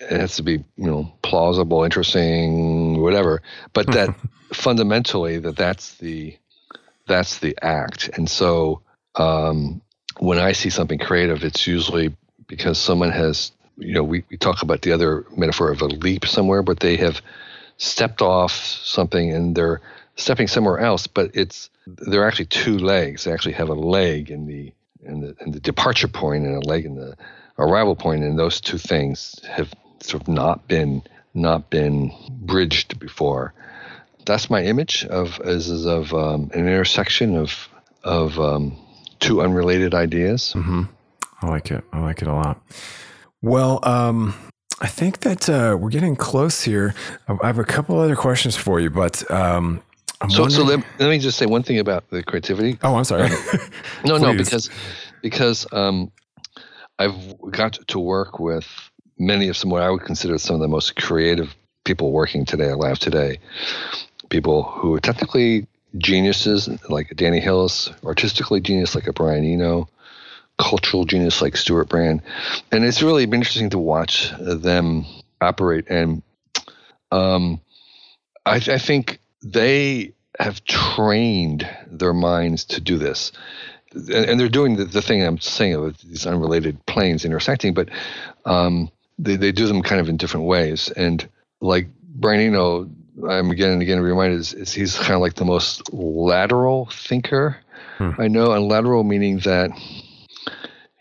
It 0.00 0.20
has 0.20 0.36
to 0.36 0.42
be, 0.42 0.64
you 0.76 0.86
know, 0.86 1.12
plausible, 1.22 1.82
interesting, 1.82 3.00
whatever. 3.00 3.42
But 3.72 3.88
that 3.92 4.14
fundamentally, 4.52 5.38
that 5.38 5.56
that's 5.56 5.94
the, 5.96 6.36
that's 7.06 7.38
the 7.38 7.56
act. 7.62 8.10
And 8.14 8.28
so, 8.28 8.82
um, 9.16 9.82
when 10.18 10.38
I 10.38 10.52
see 10.52 10.70
something 10.70 10.98
creative, 10.98 11.44
it's 11.44 11.66
usually 11.66 12.14
because 12.46 12.78
someone 12.78 13.10
has, 13.10 13.52
you 13.76 13.94
know, 13.94 14.04
we, 14.04 14.24
we 14.30 14.36
talk 14.36 14.62
about 14.62 14.82
the 14.82 14.92
other 14.92 15.26
metaphor 15.36 15.70
of 15.70 15.82
a 15.82 15.86
leap 15.86 16.26
somewhere, 16.26 16.62
but 16.62 16.80
they 16.80 16.96
have 16.96 17.20
stepped 17.78 18.22
off 18.22 18.52
something 18.52 19.32
and 19.32 19.54
they're 19.54 19.80
stepping 20.16 20.46
somewhere 20.46 20.78
else, 20.78 21.06
but 21.06 21.30
it's 21.34 21.70
they're 21.86 22.26
actually 22.26 22.46
two 22.46 22.78
legs. 22.78 23.24
They 23.24 23.32
actually 23.32 23.54
have 23.54 23.68
a 23.68 23.74
leg 23.74 24.30
in 24.30 24.46
the 24.46 24.72
in 25.02 25.20
the 25.20 25.36
in 25.40 25.52
the 25.52 25.60
departure 25.60 26.08
point 26.08 26.44
and 26.44 26.62
a 26.62 26.66
leg 26.66 26.84
in 26.84 26.96
the 26.96 27.16
arrival 27.58 27.94
point, 27.94 28.24
and 28.24 28.38
those 28.38 28.60
two 28.60 28.78
things 28.78 29.40
have 29.48 29.72
sort 30.00 30.22
of 30.22 30.28
not 30.28 30.66
been 30.68 31.02
not 31.34 31.70
been 31.70 32.12
bridged 32.30 32.98
before. 32.98 33.52
That's 34.24 34.50
my 34.50 34.64
image 34.64 35.04
of 35.04 35.40
as 35.40 35.68
is 35.68 35.86
of 35.86 36.12
um, 36.12 36.50
an 36.54 36.60
intersection 36.60 37.36
of 37.36 37.68
of 38.02 38.38
um, 38.40 38.76
two 39.20 39.42
unrelated 39.42 39.94
ideas. 39.94 40.54
Mm-hmm. 40.56 40.84
I 41.42 41.46
like 41.46 41.70
it. 41.70 41.84
I 41.92 42.00
like 42.00 42.22
it 42.22 42.28
a 42.28 42.34
lot. 42.34 42.60
Well, 43.42 43.80
um, 43.82 44.34
I 44.80 44.88
think 44.88 45.20
that 45.20 45.48
uh, 45.48 45.76
we're 45.78 45.90
getting 45.90 46.16
close 46.16 46.62
here. 46.62 46.94
I 47.28 47.46
have 47.46 47.58
a 47.58 47.64
couple 47.64 47.98
other 47.98 48.16
questions 48.16 48.56
for 48.56 48.78
you, 48.78 48.90
but 48.90 49.28
um, 49.30 49.82
so, 50.28 50.48
so 50.48 50.64
let, 50.64 50.84
let, 50.98 51.08
me 51.08 51.18
just 51.18 51.38
say 51.38 51.46
one 51.46 51.62
thing 51.62 51.78
about 51.78 52.08
the 52.10 52.22
creativity. 52.22 52.78
Oh, 52.82 52.94
I'm 52.94 53.04
sorry. 53.04 53.30
no, 54.04 54.16
no, 54.16 54.34
because 54.34 54.70
because 55.22 55.66
um, 55.72 56.10
I've 56.98 57.14
got 57.50 57.78
to 57.88 57.98
work 57.98 58.38
with 58.38 58.66
many 59.18 59.48
of 59.48 59.56
some 59.56 59.70
what 59.70 59.82
I 59.82 59.90
would 59.90 60.02
consider 60.02 60.38
some 60.38 60.56
of 60.56 60.60
the 60.60 60.68
most 60.68 60.96
creative 60.96 61.54
people 61.84 62.12
working 62.12 62.44
today 62.44 62.68
alive 62.68 62.98
today. 62.98 63.38
People 64.28 64.62
who 64.62 64.94
are 64.94 65.00
technically 65.00 65.66
geniuses 65.98 66.68
like 66.88 67.14
Danny 67.16 67.40
Hillis, 67.40 67.90
artistically 68.04 68.60
genius 68.60 68.94
like 68.94 69.06
a 69.06 69.12
Brian 69.12 69.44
Eno, 69.44 69.88
cultural 70.58 71.04
genius 71.04 71.42
like 71.42 71.56
Stewart 71.56 71.88
Brand. 71.88 72.22
And 72.72 72.84
it's 72.84 73.02
really 73.02 73.26
been 73.26 73.40
interesting 73.40 73.70
to 73.70 73.78
watch 73.78 74.30
them 74.38 75.06
operate. 75.40 75.86
And 75.88 76.22
um, 77.12 77.60
I, 78.44 78.56
I 78.56 78.78
think 78.78 79.20
they 79.42 80.14
have 80.38 80.64
trained 80.64 81.68
their 81.86 82.14
minds 82.14 82.64
to 82.66 82.80
do 82.80 82.98
this. 82.98 83.32
And, 83.92 84.10
and 84.10 84.40
they're 84.40 84.48
doing 84.48 84.76
the, 84.76 84.84
the 84.84 85.02
thing 85.02 85.22
I'm 85.22 85.38
saying 85.38 85.80
with 85.80 85.98
these 85.98 86.26
unrelated 86.26 86.84
planes 86.86 87.24
intersecting, 87.24 87.74
but 87.74 87.88
um, 88.44 88.90
they, 89.18 89.36
they 89.36 89.52
do 89.52 89.66
them 89.66 89.82
kind 89.82 90.00
of 90.00 90.08
in 90.08 90.16
different 90.16 90.46
ways. 90.46 90.90
And 90.90 91.26
like 91.60 91.88
Brian 92.02 92.40
Eno 92.40 92.88
I'm 93.28 93.50
again 93.50 93.70
and 93.70 93.82
again 93.82 94.00
reminded 94.00 94.40
is, 94.40 94.52
is 94.52 94.72
he's 94.72 94.98
kind 94.98 95.14
of 95.14 95.20
like 95.20 95.34
the 95.34 95.44
most 95.44 95.92
lateral 95.92 96.86
thinker 96.92 97.56
hmm. 97.98 98.10
I 98.18 98.28
know, 98.28 98.52
and 98.52 98.68
lateral 98.68 99.04
meaning 99.04 99.38
that 99.40 99.70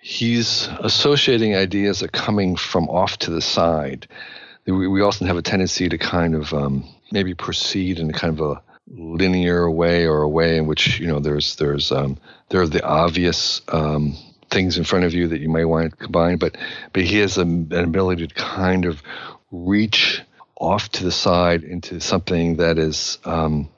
he's 0.06 0.70
associating 0.82 1.56
ideas 1.56 2.00
that 2.00 2.06
are 2.06 2.22
coming 2.26 2.56
from 2.56 2.88
off 2.90 3.18
to 3.18 3.32
the 3.32 3.42
side. 3.42 4.08
We, 4.68 4.88
we 4.88 5.02
often 5.02 5.26
have 5.26 5.36
a 5.36 5.42
tendency 5.42 5.90
to 5.90 5.98
kind 5.98 6.36
of 6.36 6.54
um, 6.54 6.88
maybe 7.12 7.34
proceed 7.34 7.98
in 7.98 8.12
a 8.12 8.14
kind 8.14 8.40
of 8.40 8.52
a 8.52 8.62
linear 8.88 9.70
way 9.70 10.06
or 10.06 10.22
a 10.22 10.30
way 10.30 10.58
in 10.60 10.68
which 10.68 11.00
you 11.00 11.08
know 11.08 11.20
there's 11.20 11.56
there's 11.56 11.92
um, 11.92 12.20
there 12.50 12.62
are 12.62 12.68
the 12.68 12.86
obvious 12.86 13.64
um, 13.70 14.16
things 14.52 14.78
in 14.78 14.84
front 14.84 15.06
of 15.06 15.16
you 15.16 15.28
that 15.30 15.42
you 15.42 15.50
might 15.50 15.66
want 15.66 15.90
to 15.90 15.98
combine, 15.98 16.38
but 16.38 16.56
but 16.94 17.02
he 17.02 17.18
has 17.18 17.40
a, 17.40 17.42
an 17.42 17.74
ability 17.74 18.28
to 18.28 18.36
kind 18.36 18.86
of 18.86 19.02
reach 19.50 20.22
off 20.56 20.88
to 20.90 21.04
the 21.04 21.12
side 21.12 21.64
into 21.64 22.00
something 22.00 22.58
that 22.58 22.78
is 22.78 23.18
um, 23.26 23.70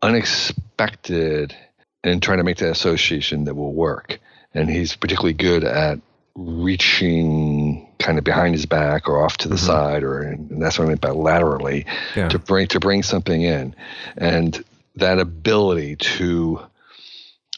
unexpected 0.00 1.56
and 2.04 2.22
trying 2.22 2.38
to 2.38 2.44
make 2.44 2.58
that 2.58 2.70
association 2.70 3.44
that 3.46 3.56
will 3.56 3.74
work. 3.74 4.20
And 4.54 4.68
he's 4.68 4.96
particularly 4.96 5.34
good 5.34 5.64
at 5.64 6.00
reaching 6.34 7.88
kind 7.98 8.18
of 8.18 8.24
behind 8.24 8.54
his 8.54 8.66
back 8.66 9.08
or 9.08 9.22
off 9.22 9.36
to 9.38 9.48
the 9.48 9.56
mm-hmm. 9.56 9.66
side, 9.66 10.02
or 10.02 10.22
and 10.22 10.60
that's 10.60 10.78
what 10.78 10.86
I 10.86 10.88
meant 10.88 11.00
by 11.00 11.10
laterally 11.10 11.86
yeah. 12.16 12.28
to 12.28 12.38
bring 12.38 12.66
to 12.68 12.80
bring 12.80 13.02
something 13.02 13.42
in, 13.42 13.74
and 14.16 14.64
that 14.96 15.18
ability 15.18 15.96
to, 15.96 16.60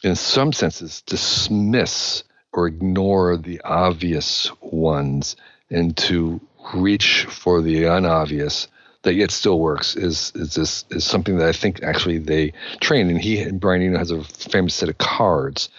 in 0.02 0.16
some 0.16 0.52
senses, 0.52 1.02
dismiss 1.02 2.24
or 2.52 2.66
ignore 2.66 3.36
the 3.36 3.60
obvious 3.62 4.50
ones 4.60 5.36
and 5.70 5.96
to 5.96 6.40
reach 6.74 7.24
for 7.24 7.62
the 7.62 7.86
unobvious 7.86 8.68
that 9.02 9.14
yet 9.14 9.30
still 9.30 9.58
works 9.58 9.96
is 9.96 10.32
is 10.34 10.54
this 10.54 10.84
is 10.90 11.04
something 11.04 11.38
that 11.38 11.48
I 11.48 11.52
think 11.52 11.82
actually 11.82 12.18
they 12.18 12.52
train 12.80 13.10
and 13.10 13.20
he 13.20 13.40
and 13.40 13.58
Brian 13.58 13.82
Eno 13.82 13.98
has 13.98 14.10
a 14.10 14.22
famous 14.22 14.74
set 14.74 14.88
of 14.88 14.98
cards 14.98 15.70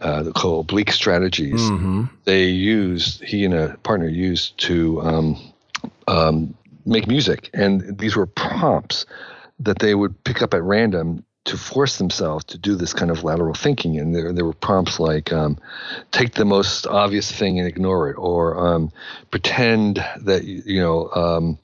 uh, 0.00 0.30
called 0.34 0.70
oblique 0.70 0.92
strategies. 0.92 1.60
Mm-hmm. 1.60 2.04
They 2.24 2.46
used 2.46 3.22
he 3.22 3.44
and 3.44 3.54
a 3.54 3.76
partner 3.82 4.08
used 4.08 4.58
to 4.58 5.00
um, 5.02 5.52
um, 6.08 6.54
make 6.84 7.06
music, 7.06 7.50
and 7.54 7.98
these 7.98 8.16
were 8.16 8.26
prompts 8.26 9.06
that 9.60 9.78
they 9.78 9.94
would 9.94 10.22
pick 10.24 10.42
up 10.42 10.54
at 10.54 10.62
random 10.62 11.24
to 11.44 11.56
force 11.58 11.98
themselves 11.98 12.44
to 12.46 12.58
do 12.58 12.74
this 12.74 12.94
kind 12.94 13.10
of 13.10 13.22
lateral 13.22 13.54
thinking. 13.54 13.98
And 13.98 14.14
there, 14.14 14.32
there 14.32 14.46
were 14.46 14.54
prompts 14.54 14.98
like 14.98 15.32
um, 15.32 15.58
take 16.10 16.34
the 16.34 16.44
most 16.46 16.86
obvious 16.86 17.30
thing 17.30 17.58
and 17.58 17.68
ignore 17.68 18.10
it, 18.10 18.14
or 18.14 18.56
um, 18.66 18.90
pretend 19.30 20.04
that, 20.22 20.44
you 20.44 20.80
know, 20.80 21.10
um, 21.10 21.58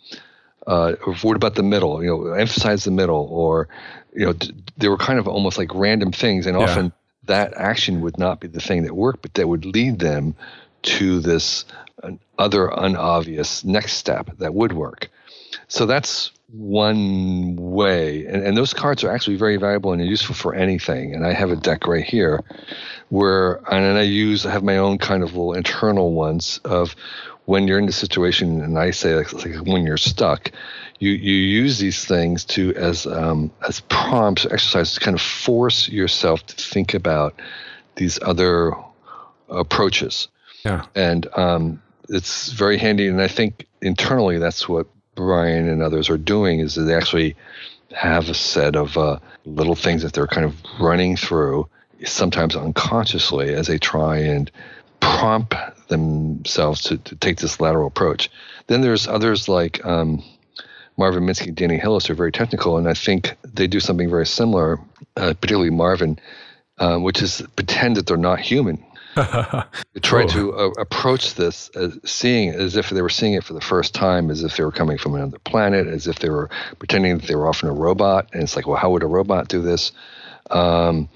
uh, 0.67 0.93
what 1.23 1.35
about 1.35 1.55
the 1.55 1.63
middle? 1.63 2.05
You 2.05 2.11
know, 2.11 2.33
emphasize 2.33 2.85
the 2.85 2.91
middle, 2.91 3.27
or, 3.31 3.69
you 4.15 4.27
know, 4.27 4.35
d- 4.35 4.55
they 4.77 4.89
were 4.89 4.99
kind 4.99 5.19
of 5.19 5.27
almost 5.27 5.57
like 5.57 5.75
random 5.75 6.13
things. 6.13 6.47
And 6.47 6.59
Yeah. 6.59 6.65
often 6.65 6.93
that 7.25 7.55
action 7.55 8.01
would 8.01 8.19
not 8.19 8.41
be 8.41 8.49
the 8.49 8.61
thing 8.61 8.85
that 8.85 8.95
worked, 8.95 9.23
but 9.23 9.35
that 9.35 9.49
would 9.49 9.65
lead 9.65 9.99
them 9.99 10.35
to 10.83 11.21
this 11.21 11.65
other 12.39 12.73
unobvious 12.73 13.65
next 13.65 13.95
step 13.95 14.31
that 14.39 14.55
would 14.55 14.73
work. 14.73 15.11
So 15.69 15.87
that's 15.87 16.31
one 16.53 17.57
way. 17.57 18.27
And, 18.27 18.43
and 18.43 18.57
those 18.57 18.75
cards 18.75 19.05
are 19.05 19.11
actually 19.11 19.37
very 19.37 19.57
valuable 19.57 19.93
and 19.93 20.05
useful 20.05 20.35
for 20.35 20.55
anything. 20.55 21.15
And 21.15 21.27
I 21.27 21.33
have 21.33 21.51
a 21.51 21.57
deck 21.57 21.87
right 21.87 22.05
here 22.05 22.43
where, 23.09 23.61
and 23.71 23.99
I 23.99 24.03
use, 24.03 24.47
I 24.47 24.51
have 24.51 24.65
my 24.65 24.79
own 24.79 24.99
kind 24.99 25.23
of 25.23 25.33
little 25.33 25.53
internal 25.53 26.13
ones 26.13 26.61
of 26.65 26.97
when 27.45 27.67
you're 27.67 27.79
in 27.79 27.87
the 27.87 27.93
situation, 27.93 28.61
and 28.61 28.79
I 28.79 28.93
say 28.93 29.17
like, 29.17 29.33
like 29.33 29.57
when 29.67 29.85
you're 29.85 29.97
stuck, 29.97 30.53
you, 31.01 31.11
you 31.11 31.35
use 31.35 31.79
these 31.79 32.05
things 32.05 32.45
to 32.45 32.75
as 32.77 33.07
um, 33.07 33.51
as 33.67 33.81
prompts, 33.81 34.45
exercises, 34.45 34.95
to 34.95 35.01
kind 35.01 35.15
of 35.17 35.21
force 35.23 35.89
yourself 35.89 36.47
to 36.47 36.55
think 36.57 36.95
about 36.95 37.35
these 37.97 38.19
other 38.23 38.73
approaches 39.49 40.29
Yeah. 40.65 40.85
and 40.95 41.27
um, 41.37 41.83
it's 42.09 42.53
very 42.53 42.79
handy. 42.79 43.09
And 43.09 43.21
I 43.21 43.29
think 43.29 43.67
internally, 43.83 44.39
that's 44.39 44.69
what 44.69 44.87
Brian 45.15 45.69
and 45.69 45.83
others 45.83 46.09
are 46.11 46.19
doing 46.19 46.61
is 46.61 46.75
that 46.75 46.83
they 46.83 46.95
actually 46.95 47.35
have 47.93 48.29
a 48.29 48.35
set 48.35 48.77
of 48.77 48.97
uh, 48.97 49.19
little 49.45 49.75
things 49.75 50.03
that 50.03 50.13
they're 50.13 50.27
kind 50.27 50.47
of 50.47 50.55
running 50.81 51.17
through, 51.17 51.69
sometimes 52.05 52.55
unconsciously, 52.57 53.55
as 53.55 53.67
they 53.67 53.79
try 53.79 54.19
and 54.19 54.51
prompt 55.01 55.55
themselves 55.89 56.83
to, 56.83 56.99
to 56.99 57.17
take 57.17 57.39
this 57.39 57.61
lateral 57.61 57.89
approach. 57.89 58.31
Then 58.69 58.81
there's 58.83 59.09
others 59.09 59.49
like 59.49 59.85
um, 59.85 60.23
Marvin 61.01 61.25
Minsky, 61.25 61.47
and 61.47 61.57
Danny 61.57 61.79
Hillis 61.79 62.11
are 62.11 62.15
very 62.15 62.31
technical, 62.31 62.77
and 62.77 62.87
I 62.87 62.93
think 62.93 63.35
they 63.43 63.67
do 63.67 63.81
something 63.81 64.11
very 64.11 64.27
similar, 64.27 64.79
uh, 65.17 65.33
particularly 65.33 65.71
Marvin, 65.71 66.19
uh, 66.77 66.99
which 66.99 67.23
is 67.23 67.43
pretend 67.57 67.97
that 67.97 68.07
they're 68.07 68.19
not 68.19 68.39
human. 68.39 68.85
They 69.93 70.01
try 70.01 70.25
to 70.27 70.53
uh, 70.55 70.71
approach 70.79 71.35
this 71.35 71.69
as 71.71 71.99
seeing 72.05 72.51
as 72.51 72.77
if 72.77 72.91
they 72.91 73.03
were 73.03 73.09
seeing 73.09 73.33
it 73.33 73.43
for 73.43 73.55
the 73.55 73.61
first 73.61 73.93
time, 73.93 74.31
as 74.31 74.45
if 74.45 74.57
they 74.57 74.63
were 74.63 74.71
coming 74.71 74.99
from 74.99 75.15
another 75.15 75.41
planet, 75.41 75.89
as 75.89 76.07
if 76.07 76.21
they 76.21 76.31
were 76.31 76.49
pretending 76.79 77.19
that 77.19 77.27
they 77.27 77.35
were 77.35 77.49
often 77.49 77.69
a 77.69 77.73
robot. 77.73 78.29
And 78.33 78.43
it's 78.43 78.55
like, 78.55 78.69
well, 78.69 78.77
how 78.77 78.91
would 78.91 79.03
a 79.03 79.09
robot 79.09 79.49
do 79.49 79.63
this? 79.63 79.91
Um, 80.51 81.09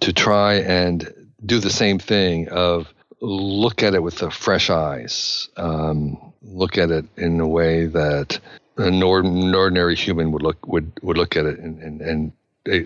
to 0.00 0.12
try 0.12 0.54
and 0.56 1.10
do 1.46 1.58
the 1.58 1.70
same 1.70 1.98
thing 1.98 2.48
of 2.50 2.92
look 3.22 3.82
at 3.82 3.94
it 3.94 4.02
with 4.02 4.18
the 4.18 4.30
fresh 4.30 4.68
eyes, 4.68 5.48
um, 5.56 6.34
look 6.42 6.76
at 6.76 6.90
it 6.90 7.06
in 7.16 7.40
a 7.40 7.48
way 7.48 7.86
that 7.86 8.40
an, 8.76 9.02
ord- 9.02 9.24
an 9.24 9.54
ordinary 9.54 9.96
human 9.96 10.32
would 10.32 10.42
look 10.42 10.66
would 10.66 10.92
would 11.02 11.16
look 11.16 11.36
at 11.36 11.46
it, 11.46 11.58
and 11.58 11.78
and, 11.82 12.00
and 12.00 12.32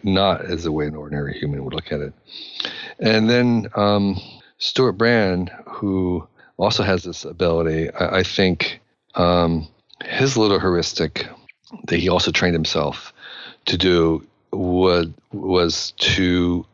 not 0.05 0.45
as 0.45 0.65
the 0.65 0.73
way 0.73 0.87
an 0.87 0.97
ordinary 0.97 1.39
human 1.39 1.65
would 1.65 1.75
look 1.75 1.93
at 1.93 2.01
it. 2.01 2.13
And 2.99 3.29
then 3.29 3.69
um, 3.75 4.19
Stewart 4.59 4.97
Brand, 4.97 5.51
who 5.67 6.27
also 6.57 6.83
has 6.83 7.05
this 7.05 7.25
ability, 7.25 7.91
I, 7.91 8.19
I 8.19 8.23
think 8.23 8.81
um, 9.15 9.69
his 10.05 10.37
little 10.37 10.59
heuristic 10.59 11.27
that 11.89 11.99
he 11.99 12.09
also 12.09 12.31
trained 12.31 12.55
himself 12.55 13.13
to 13.67 13.77
do 13.77 14.27
would, 14.53 15.13
was 15.33 15.93
to 15.99 16.65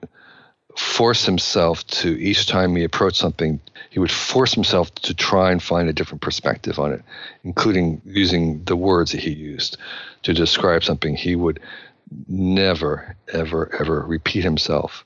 force 0.77 1.25
himself 1.25 1.87
to 1.87 2.21
each 2.21 2.47
time 2.47 2.75
he 2.77 2.85
approached 2.85 3.19
something, 3.19 3.61
he 3.91 3.99
would 3.99 4.11
force 4.11 4.55
himself 4.55 4.95
to 4.97 5.15
try 5.15 5.51
and 5.51 5.63
find 5.63 5.89
a 5.89 5.93
different 5.93 6.23
perspective 6.23 6.79
on 6.79 6.93
it, 6.93 7.03
including 7.45 8.01
using 8.05 8.65
the 8.65 8.77
words 8.77 9.13
that 9.13 9.21
he 9.21 9.33
used 9.33 9.77
to 10.23 10.33
describe 10.33 10.85
something. 10.85 11.15
He 11.15 11.37
would 11.37 11.61
never, 12.29 13.17
ever, 13.33 13.75
ever 13.79 14.01
repeat 14.01 14.45
himself. 14.45 15.05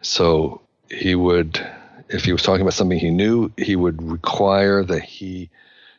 So 0.00 0.62
he 0.88 1.14
would, 1.14 1.64
if 2.08 2.24
he 2.24 2.32
was 2.32 2.42
talking 2.42 2.62
about 2.62 2.74
something 2.74 2.98
he 2.98 3.10
knew, 3.10 3.52
he 3.56 3.76
would 3.76 4.02
require 4.02 4.82
that 4.84 5.02
he 5.02 5.50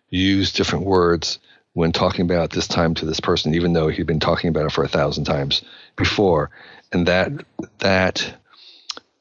use 0.10 0.54
different 0.54 0.86
words 0.86 1.40
when 1.74 1.92
talking 1.92 2.22
about 2.22 2.52
this 2.52 2.68
time 2.68 2.94
to 2.94 3.06
this 3.06 3.20
person, 3.20 3.56
even 3.56 3.74
though 3.74 3.88
he'd 3.88 4.06
been 4.06 4.20
talking 4.20 4.50
about 4.50 4.66
it 4.66 4.72
for 4.72 4.84
a 4.84 4.88
thousand 4.88 5.26
times 5.26 5.64
before. 5.96 6.52
And 6.92 7.08
that 7.08 7.32
that 7.80 8.36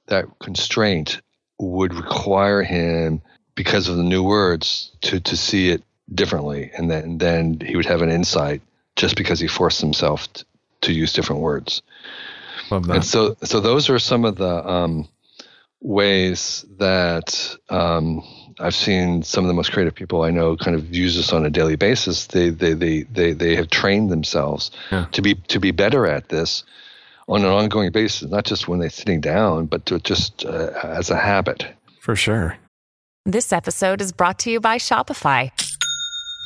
that 0.06 0.26
constraint 0.40 1.20
would 1.58 1.94
require 1.94 2.62
him, 2.62 3.22
because 3.54 3.88
of 3.88 3.96
the 3.96 4.02
new 4.02 4.22
words, 4.22 4.90
to 5.02 5.20
to 5.20 5.36
see 5.36 5.68
it 5.70 5.82
differently, 6.12 6.70
and 6.76 6.90
then 6.90 7.18
then 7.18 7.60
he 7.60 7.76
would 7.76 7.86
have 7.86 8.02
an 8.02 8.10
insight 8.10 8.60
just 8.96 9.16
because 9.16 9.40
he 9.40 9.46
forced 9.48 9.80
himself 9.80 10.32
t- 10.32 10.44
to 10.82 10.92
use 10.92 11.12
different 11.12 11.42
words. 11.42 11.82
Love 12.70 12.86
that. 12.86 12.94
And 12.96 13.04
so, 13.04 13.36
so 13.42 13.60
those 13.60 13.88
are 13.90 13.98
some 13.98 14.24
of 14.24 14.36
the 14.36 14.68
um, 14.68 15.08
ways 15.80 16.64
that 16.78 17.56
um, 17.70 18.22
I've 18.58 18.74
seen 18.74 19.22
some 19.22 19.44
of 19.44 19.48
the 19.48 19.54
most 19.54 19.72
creative 19.72 19.94
people 19.94 20.22
I 20.22 20.30
know 20.30 20.56
kind 20.56 20.76
of 20.76 20.94
use 20.94 21.16
this 21.16 21.32
on 21.32 21.44
a 21.46 21.50
daily 21.50 21.76
basis. 21.76 22.26
They 22.26 22.50
they 22.50 22.72
they 22.74 23.02
they, 23.02 23.32
they 23.32 23.56
have 23.56 23.68
trained 23.70 24.10
themselves 24.10 24.70
Yeah. 24.90 25.06
to 25.12 25.22
be 25.22 25.34
to 25.34 25.60
be 25.60 25.70
better 25.70 26.06
at 26.06 26.28
this 26.28 26.64
on 27.28 27.42
an 27.42 27.50
ongoing 27.50 27.90
basis, 27.90 28.30
not 28.30 28.44
just 28.44 28.68
when 28.68 28.80
they're 28.80 28.90
sitting 28.90 29.20
down, 29.20 29.66
but 29.66 29.86
to 29.86 29.98
just 30.00 30.44
uh, 30.44 30.70
as 30.82 31.10
a 31.10 31.16
habit. 31.16 31.66
For 32.00 32.16
sure. 32.16 32.56
This 33.24 33.52
episode 33.52 34.00
is 34.00 34.12
brought 34.12 34.40
to 34.40 34.50
you 34.50 34.60
by 34.60 34.78
Shopify. 34.78 35.50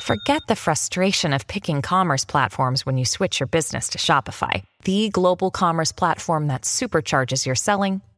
Forget 0.03 0.43
the 0.47 0.57
frustration 0.57 1.33
of 1.33 1.47
picking 1.47 1.81
commerce 1.81 2.25
platforms 2.25 2.85
when 2.85 2.99
you 2.99 3.05
switch 3.05 3.41
your 3.41 3.47
business 3.47 3.89
to 3.91 3.99
Shopify, 3.99 4.63
the 4.85 5.09
global 5.09 5.51
commerce 5.51 5.91
platform 5.91 6.49
that 6.49 6.63
supercharges 6.63 7.47
your 7.47 7.55
selling 7.55 8.03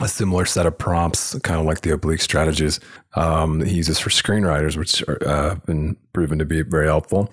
a 0.00 0.08
similar 0.08 0.44
set 0.44 0.66
of 0.66 0.78
prompts, 0.78 1.38
kind 1.40 1.60
of 1.60 1.66
like 1.66 1.82
the 1.82 1.90
oblique 1.90 2.22
strategies 2.22 2.80
um, 3.14 3.60
he 3.60 3.74
uses 3.74 3.98
for 3.98 4.10
screenwriters, 4.10 4.76
which 4.76 5.02
are, 5.08 5.18
uh, 5.26 5.48
have 5.50 5.66
been 5.66 5.96
proven 6.12 6.38
to 6.38 6.44
be 6.44 6.62
very 6.62 6.86
helpful. 6.86 7.32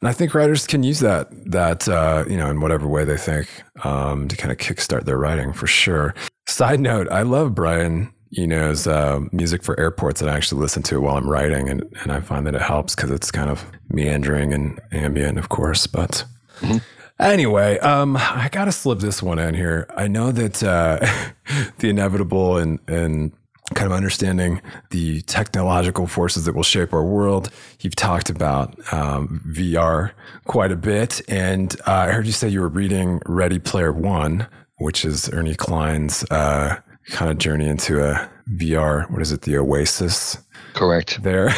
And 0.00 0.08
I 0.08 0.12
think 0.12 0.34
writers 0.34 0.66
can 0.66 0.82
use 0.82 1.00
that 1.00 1.28
that 1.50 1.88
uh, 1.88 2.24
you 2.28 2.36
know 2.36 2.48
in 2.50 2.60
whatever 2.60 2.86
way 2.86 3.04
they 3.04 3.16
think 3.16 3.48
um, 3.84 4.28
to 4.28 4.36
kind 4.36 4.52
of 4.52 4.58
kickstart 4.58 5.04
their 5.04 5.18
writing 5.18 5.52
for 5.52 5.66
sure. 5.66 6.14
Side 6.46 6.80
note: 6.80 7.08
I 7.10 7.22
love 7.22 7.54
Brian. 7.54 8.12
Eno's 8.36 8.86
uh, 8.86 9.20
music 9.32 9.62
for 9.62 9.78
airports 9.78 10.20
that 10.20 10.28
I 10.28 10.36
actually 10.36 10.60
listen 10.60 10.82
to 10.84 11.00
while 11.00 11.16
I'm 11.16 11.30
writing, 11.30 11.68
and, 11.70 11.84
and 12.02 12.12
I 12.12 12.20
find 12.20 12.46
that 12.46 12.56
it 12.56 12.60
helps 12.60 12.94
because 12.94 13.10
it's 13.10 13.30
kind 13.30 13.48
of 13.48 13.64
meandering 13.88 14.52
and 14.52 14.80
ambient, 14.92 15.38
of 15.38 15.48
course, 15.48 15.86
but. 15.86 16.24
Anyway, 17.18 17.78
um, 17.78 18.16
I 18.16 18.48
gotta 18.52 18.72
slip 18.72 18.98
this 18.98 19.22
one 19.22 19.38
in 19.38 19.54
here. 19.54 19.86
I 19.96 20.06
know 20.06 20.32
that 20.32 20.62
uh, 20.62 20.98
the 21.78 21.88
inevitable 21.88 22.58
and 22.58 22.78
and 22.86 23.32
kind 23.74 23.86
of 23.86 23.92
understanding 23.92 24.60
the 24.90 25.22
technological 25.22 26.06
forces 26.06 26.44
that 26.44 26.54
will 26.54 26.62
shape 26.62 26.92
our 26.92 27.02
world. 27.02 27.50
You've 27.80 27.96
talked 27.96 28.30
about 28.30 28.74
um, 28.92 29.42
VR 29.48 30.12
quite 30.44 30.70
a 30.70 30.76
bit, 30.76 31.20
and 31.28 31.74
uh, 31.86 31.92
I 31.92 32.12
heard 32.12 32.26
you 32.26 32.32
say 32.32 32.48
you 32.48 32.60
were 32.60 32.68
reading 32.68 33.20
Ready 33.26 33.58
Player 33.58 33.92
One, 33.92 34.46
which 34.78 35.04
is 35.04 35.28
Ernie 35.32 35.54
Cline's 35.54 36.22
uh, 36.30 36.76
kind 37.08 37.30
of 37.30 37.38
journey 37.38 37.66
into 37.66 38.04
a 38.04 38.28
VR. 38.54 39.10
What 39.10 39.22
is 39.22 39.32
it? 39.32 39.42
The 39.42 39.56
Oasis. 39.58 40.38
Correct. 40.76 41.22
There. 41.22 41.54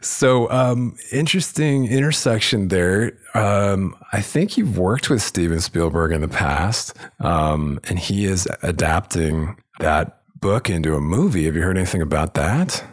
So 0.00 0.48
um, 0.50 0.96
interesting 1.10 1.86
intersection 1.86 2.68
there. 2.68 3.12
Um, 3.34 3.96
I 4.12 4.20
think 4.20 4.56
you've 4.56 4.78
worked 4.78 5.10
with 5.10 5.22
Steven 5.22 5.60
Spielberg 5.60 6.12
in 6.12 6.20
the 6.20 6.28
past, 6.28 6.96
um, 7.18 7.80
and 7.84 7.98
he 7.98 8.24
is 8.24 8.48
adapting 8.62 9.56
that 9.80 10.20
book 10.36 10.70
into 10.70 10.94
a 10.94 11.00
movie. 11.00 11.46
Have 11.46 11.56
you 11.56 11.62
heard 11.62 11.76
anything 11.76 12.00
about 12.00 12.34
that? 12.34 12.84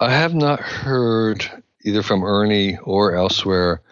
I 0.00 0.12
have 0.12 0.34
not 0.34 0.60
heard 0.60 1.50
either 1.84 2.02
from 2.02 2.22
Ernie 2.22 2.78
or 2.84 3.16
elsewhere 3.16 3.82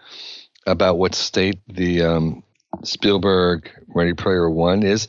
about 0.67 0.99
what 0.99 1.15
state 1.15 1.59
the 1.67 2.03
um, 2.03 2.43
Spielberg 2.85 3.69
Ready 3.89 4.15
Player 4.15 4.49
One 4.49 4.85
is. 4.85 5.09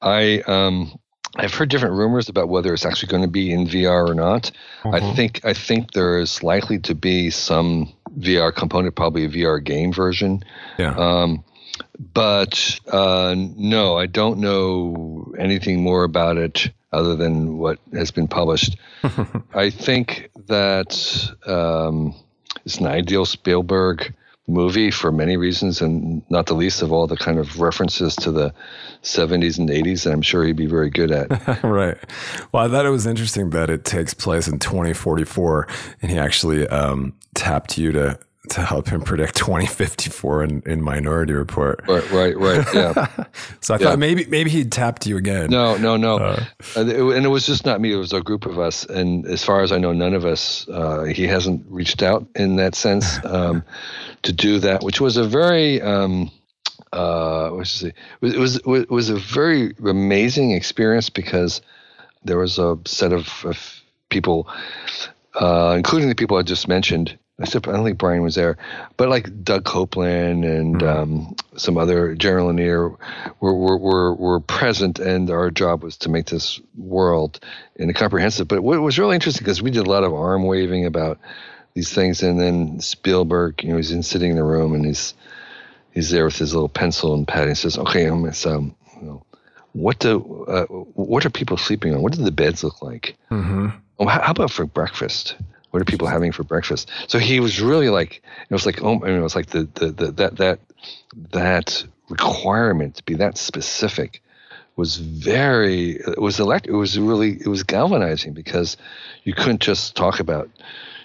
I 0.00 0.40
um, 0.46 0.98
I've 1.38 1.54
heard 1.54 1.68
different 1.68 1.94
rumors 1.94 2.28
about 2.28 2.48
whether 2.48 2.72
it's 2.72 2.84
actually 2.86 3.08
going 3.08 3.22
to 3.22 3.28
be 3.28 3.52
in 3.52 3.66
VR 3.66 4.08
or 4.08 4.14
not. 4.14 4.50
I 4.84 5.00
Mhm. 5.00 5.16
think 5.16 5.40
I 5.44 5.52
think 5.52 5.92
there 5.92 6.18
is 6.18 6.42
likely 6.42 6.78
to 6.80 6.94
be 6.94 7.30
some 7.30 7.92
VR 8.18 8.52
component, 8.54 8.94
probably 8.94 9.24
a 9.24 9.28
VR 9.28 9.62
game 9.62 9.92
version. 9.92 10.42
Yeah. 10.78 10.94
Um, 10.96 11.44
but 12.14 12.78
uh, 12.90 13.34
no, 13.36 13.96
I 13.98 14.06
don't 14.06 14.38
know 14.38 15.32
anything 15.38 15.82
more 15.82 16.04
about 16.04 16.36
it 16.38 16.70
other 16.92 17.16
than 17.16 17.58
what 17.58 17.78
has 17.92 18.10
been 18.10 18.28
published. 18.28 18.76
I 19.54 19.70
think 19.70 20.30
that 20.46 21.30
um, 21.46 22.14
it's 22.64 22.78
an 22.78 22.86
ideal 22.86 23.26
Spielberg 23.26 24.14
movie 24.48 24.90
for 24.90 25.10
many 25.10 25.36
reasons, 25.36 25.80
and 25.80 26.22
not 26.30 26.46
the 26.46 26.54
least 26.54 26.82
of 26.82 26.92
all 26.92 27.06
the 27.06 27.16
kind 27.16 27.38
of 27.38 27.60
references 27.60 28.14
to 28.16 28.30
the 28.30 28.54
70s 29.02 29.58
and 29.58 29.68
80s 29.68 30.04
that 30.04 30.12
I'm 30.12 30.22
sure 30.22 30.44
he'd 30.44 30.56
be 30.56 30.66
very 30.66 30.90
good 30.90 31.10
at. 31.10 31.28
right. 31.64 31.98
Well, 32.52 32.64
I 32.64 32.68
thought 32.68 32.86
it 32.86 32.90
was 32.90 33.06
interesting 33.06 33.50
that 33.50 33.70
it 33.70 33.84
takes 33.84 34.14
place 34.14 34.46
in 34.46 34.58
2044, 34.58 35.68
and 36.02 36.10
he 36.10 36.18
actually 36.18 36.66
um, 36.68 37.14
tapped 37.34 37.76
you 37.76 37.92
to 37.92 38.18
to 38.50 38.62
help 38.62 38.88
him 38.88 39.00
predict 39.02 39.36
2054 39.36 40.44
in, 40.44 40.62
in 40.66 40.82
Minority 40.82 41.32
Report. 41.32 41.82
Right, 41.88 42.10
right, 42.10 42.36
right. 42.38 42.66
Yeah. 42.74 43.06
so 43.60 43.74
I 43.74 43.78
Yeah. 43.78 43.86
thought 43.86 43.98
maybe 43.98 44.26
maybe 44.26 44.50
he 44.50 44.64
tapped 44.64 45.06
you 45.06 45.16
again. 45.16 45.50
No, 45.50 45.76
no, 45.76 45.96
no. 45.96 46.16
Uh, 46.18 46.44
Uh, 46.76 46.80
it- 46.80 47.16
and 47.16 47.24
it 47.26 47.28
was 47.28 47.46
just 47.46 47.64
not 47.66 47.80
me. 47.80 47.92
It 47.92 47.96
was 47.96 48.12
a 48.12 48.20
group 48.20 48.46
of 48.46 48.58
us. 48.58 48.84
And 48.86 49.26
as 49.26 49.44
far 49.44 49.62
as 49.62 49.72
I 49.72 49.78
know, 49.78 49.92
none 49.92 50.14
of 50.14 50.24
us, 50.24 50.66
uh, 50.68 51.04
he 51.04 51.26
hasn't 51.26 51.64
reached 51.68 52.02
out 52.02 52.26
in 52.34 52.56
that 52.56 52.74
sense 52.74 53.18
um, 53.24 53.62
to 54.22 54.32
do 54.32 54.58
that, 54.60 54.82
which 54.82 55.00
was 55.00 55.16
a 55.16 55.24
very, 55.24 55.80
um, 55.82 56.30
uh, 56.92 57.50
what 57.50 57.66
should 57.66 57.88
I 57.88 57.90
say? 57.90 58.36
It 58.36 58.38
was, 58.38 58.56
it 58.56 58.66
was, 58.66 58.82
it 58.82 58.90
was 58.90 59.10
a 59.10 59.16
very 59.16 59.74
amazing 59.84 60.52
experience 60.52 61.10
because 61.10 61.60
there 62.24 62.38
was 62.38 62.58
a 62.58 62.76
set 62.86 63.12
of, 63.12 63.28
of 63.44 63.80
people, 64.08 64.48
uh, 65.40 65.74
including 65.76 66.08
the 66.08 66.14
people 66.14 66.36
I 66.38 66.42
just 66.42 66.66
mentioned. 66.68 67.16
Except 67.38 67.68
I 67.68 67.72
don't 67.72 67.84
think 67.84 67.98
Brian 67.98 68.22
was 68.22 68.34
there, 68.34 68.56
but 68.96 69.10
like 69.10 69.44
Doug 69.44 69.64
Coupland 69.64 70.46
and 70.46 70.82
um, 70.82 71.36
some 71.56 71.76
other 71.76 72.16
Jaron 72.16 72.46
Lanier 72.46 72.88
were, 73.40 73.52
were, 73.52 73.76
were, 73.76 74.14
were 74.14 74.40
present, 74.40 74.98
and 74.98 75.28
our 75.28 75.50
job 75.50 75.82
was 75.82 75.98
to 75.98 76.08
make 76.08 76.26
this 76.26 76.58
world 76.78 77.38
in 77.74 77.90
a 77.90 77.92
comprehensive. 77.92 78.48
But 78.48 78.62
what 78.62 78.80
was 78.80 78.98
really 78.98 79.16
interesting 79.16 79.44
because 79.44 79.60
we 79.60 79.70
did 79.70 79.86
a 79.86 79.90
lot 79.90 80.02
of 80.02 80.14
arm 80.14 80.44
waving 80.44 80.86
about 80.86 81.18
these 81.74 81.92
things, 81.92 82.22
and 82.22 82.40
then 82.40 82.80
Spielberg, 82.80 83.62
you 83.62 83.68
know, 83.68 83.76
he's 83.76 83.90
in 83.90 84.02
sitting 84.02 84.30
in 84.30 84.36
the 84.36 84.42
room 84.42 84.72
and 84.72 84.86
he's 84.86 85.12
he's 85.92 86.10
there 86.10 86.24
with 86.24 86.38
his 86.38 86.54
little 86.54 86.70
pencil 86.70 87.12
and 87.12 87.28
pad. 87.28 87.42
And 87.42 87.50
he 87.50 87.54
says, 87.54 87.76
"Okay, 87.76 88.06
I'm 88.06 88.24
it's, 88.24 88.46
um, 88.46 88.74
you 88.98 89.06
know, 89.06 89.22
what 89.74 89.98
do 89.98 90.46
uh, 90.48 90.64
what 90.64 91.26
are 91.26 91.30
people 91.30 91.58
sleeping 91.58 91.94
on? 91.94 92.00
What 92.00 92.14
do 92.14 92.24
the 92.24 92.32
beds 92.32 92.64
look 92.64 92.80
like? 92.80 93.16
hmm 93.28 93.68
Oh, 93.98 94.06
how, 94.06 94.20
how 94.20 94.30
about 94.30 94.50
for 94.50 94.66
breakfast? 94.66 95.36
What 95.76 95.82
are 95.82 95.92
people 95.92 96.06
having 96.06 96.32
for 96.32 96.42
breakfast? 96.42 96.90
So 97.06 97.18
he 97.18 97.38
was 97.38 97.60
really 97.60 97.90
like, 97.90 98.22
it 98.48 98.54
was 98.54 98.64
like, 98.64 98.82
oh, 98.82 98.94
I 98.94 99.08
mean, 99.08 99.18
it 99.18 99.22
was 99.22 99.36
like 99.36 99.48
the, 99.48 99.68
the, 99.74 99.90
the 99.90 100.12
that 100.12 100.36
that 100.38 100.60
that 101.32 101.84
requirement 102.08 102.94
to 102.94 103.02
be 103.02 103.12
that 103.16 103.36
specific 103.36 104.22
was 104.74 104.96
very 104.96 105.96
it 105.96 106.18
was 106.18 106.40
elect 106.40 106.66
it 106.66 106.72
was 106.72 106.98
really 106.98 107.32
it 107.32 107.46
was 107.46 107.62
galvanizing 107.62 108.32
because 108.32 108.78
you 109.24 109.34
couldn't 109.34 109.60
just 109.60 109.94
talk 109.94 110.18
about 110.18 110.48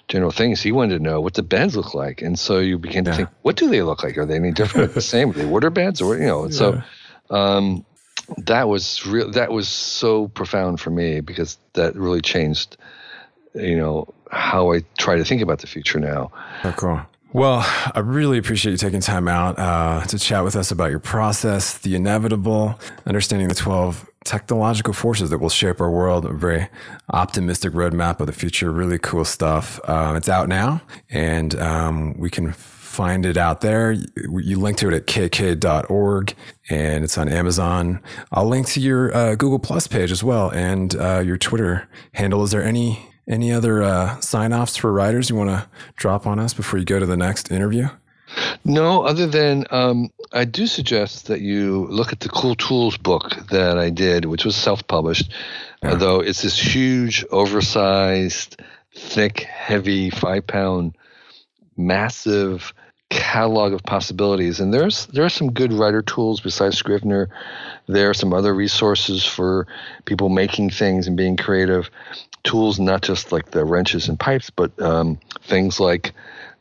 general 0.08 0.32
things. 0.32 0.62
He 0.62 0.72
wanted 0.72 1.00
to 1.00 1.04
know 1.04 1.20
what 1.20 1.34
the 1.34 1.44
beds 1.44 1.76
look 1.76 1.94
like. 1.94 2.22
And 2.22 2.40
so 2.40 2.60
you 2.60 2.78
began 2.78 3.04
to 3.04 3.14
think 3.14 3.30
what 3.42 3.58
do 3.58 3.70
they 3.70 3.82
look 3.82 4.06
like? 4.06 4.18
Are 4.18 4.26
they 4.26 4.38
any 4.38 4.54
different 4.54 4.94
the 4.94 5.02
same? 5.02 5.32
Are 5.32 5.34
they 5.34 5.46
water 5.46 5.70
beds 5.70 6.02
or 6.02 6.18
you 6.18 6.28
know 6.28 6.46
and 6.46 6.56
so 6.56 6.82
um 7.30 7.86
that 8.38 8.70
was 8.70 9.06
real 9.06 9.32
that 9.32 9.52
was 9.52 9.68
so 9.68 10.30
profound 10.30 10.80
for 10.80 10.92
me 10.92 11.20
because 11.20 11.58
that 11.74 11.98
really 11.98 12.22
changed 12.22 12.78
you 13.56 13.76
know 13.76 14.08
how 14.32 14.72
i 14.74 14.84
try 14.98 15.16
to 15.16 15.24
think 15.26 15.42
about 15.42 15.60
the 15.60 15.68
future 15.68 16.00
now 16.00 16.32
Oh, 16.64 16.74
cool. 16.78 17.02
Well, 17.34 17.66
I 17.96 18.00
really 18.00 18.38
appreciate 18.38 18.74
you 18.74 18.78
taking 18.78 19.00
time 19.00 19.28
out 19.28 19.58
uh, 19.58 20.04
to 20.06 20.20
chat 20.20 20.44
with 20.44 20.56
us 20.56 20.70
about 20.70 20.92
your 20.92 21.00
process, 21.00 21.78
the 21.78 21.96
inevitable, 21.96 22.78
understanding 23.06 23.48
the 23.48 23.56
12 23.56 24.08
technological 24.26 24.94
forces 24.94 25.30
that 25.30 25.38
will 25.40 25.50
shape 25.50 25.80
our 25.80 25.90
world, 25.90 26.26
a 26.26 26.34
very 26.34 26.68
optimistic 27.12 27.72
roadmap 27.72 28.20
of 28.20 28.28
the 28.28 28.34
future. 28.34 28.70
Really 28.70 29.00
cool 29.00 29.24
stuff. 29.24 29.80
Um, 29.88 30.18
it's 30.18 30.28
out 30.28 30.50
now, 30.50 30.82
and 31.10 31.56
um, 31.56 32.18
we 32.18 32.30
can 32.30 32.52
find 32.52 33.26
it 33.26 33.38
out 33.38 33.62
there. 33.62 33.94
You, 33.94 34.40
you 34.44 34.60
link 34.60 34.78
to 34.80 34.90
it 34.90 34.94
at 34.94 35.08
kk.org, 35.08 36.36
and 36.70 37.04
it's 37.06 37.18
on 37.18 37.30
Amazon. 37.30 38.02
I'll 38.34 38.46
link 38.48 38.68
to 38.68 38.82
your 38.82 39.16
uh, 39.16 39.36
Google 39.36 39.60
Plus 39.60 39.88
page 39.88 40.12
as 40.12 40.22
well, 40.24 40.52
and 40.52 40.94
uh, 40.96 41.20
your 41.20 41.38
Twitter 41.38 41.88
handle. 42.14 42.44
Is 42.44 42.52
there 42.52 42.64
any 42.64 43.08
any 43.28 43.52
other 43.52 43.84
uh, 43.84 44.20
sign 44.20 44.54
offs 44.54 44.78
for 44.78 44.92
writers 44.92 45.30
you 45.30 45.36
want 45.36 45.50
to 45.50 45.68
drop 45.96 46.26
on 46.26 46.40
us 46.40 46.54
before 46.54 46.80
you 46.80 46.86
go 46.86 47.00
to 47.00 47.06
the 47.06 47.18
next 47.18 47.52
interview? 47.52 47.88
No, 48.64 49.04
other 49.04 49.28
than 49.28 49.66
um, 49.72 50.10
I 50.32 50.46
do 50.46 50.68
suggest 50.68 51.28
that 51.28 51.42
you 51.42 51.88
look 51.88 52.14
at 52.14 52.22
the 52.22 52.30
Cool 52.30 52.56
Tools 52.56 52.98
book 52.98 53.36
that 53.50 53.78
I 53.78 53.90
did, 53.90 54.26
which 54.26 54.46
was 54.46 54.56
self-published. 54.56 55.32
Although 55.84 56.20
it's 56.22 56.44
this 56.44 56.58
huge, 56.58 57.26
oversized, 57.32 58.62
thick, 58.96 59.42
heavy, 59.42 60.10
five-pound, 60.10 60.96
massive 61.76 62.74
catalog 63.12 63.74
of 63.74 63.84
possibilities. 63.84 64.60
And 64.60 64.74
there's 64.74 65.06
there 65.08 65.26
are 65.26 65.30
some 65.30 65.52
good 65.52 65.74
writer 65.74 66.02
tools 66.02 66.40
besides 66.40 66.78
Scrivener. 66.78 67.30
There 67.88 68.10
are 68.10 68.14
some 68.16 68.34
other 68.34 68.54
resources 68.56 69.24
for 69.24 69.68
people 70.06 70.30
making 70.30 70.72
things 70.72 71.08
and 71.08 71.16
being 71.16 71.38
creative. 71.38 71.92
Tools 72.44 72.80
not 72.80 73.04
just 73.04 73.32
like 73.32 73.52
the 73.52 73.66
wrenches 73.66 74.08
and 74.10 74.20
pipes, 74.20 74.50
but 74.50 74.82
um, 74.82 75.20
things 75.44 75.80
like 75.80 76.14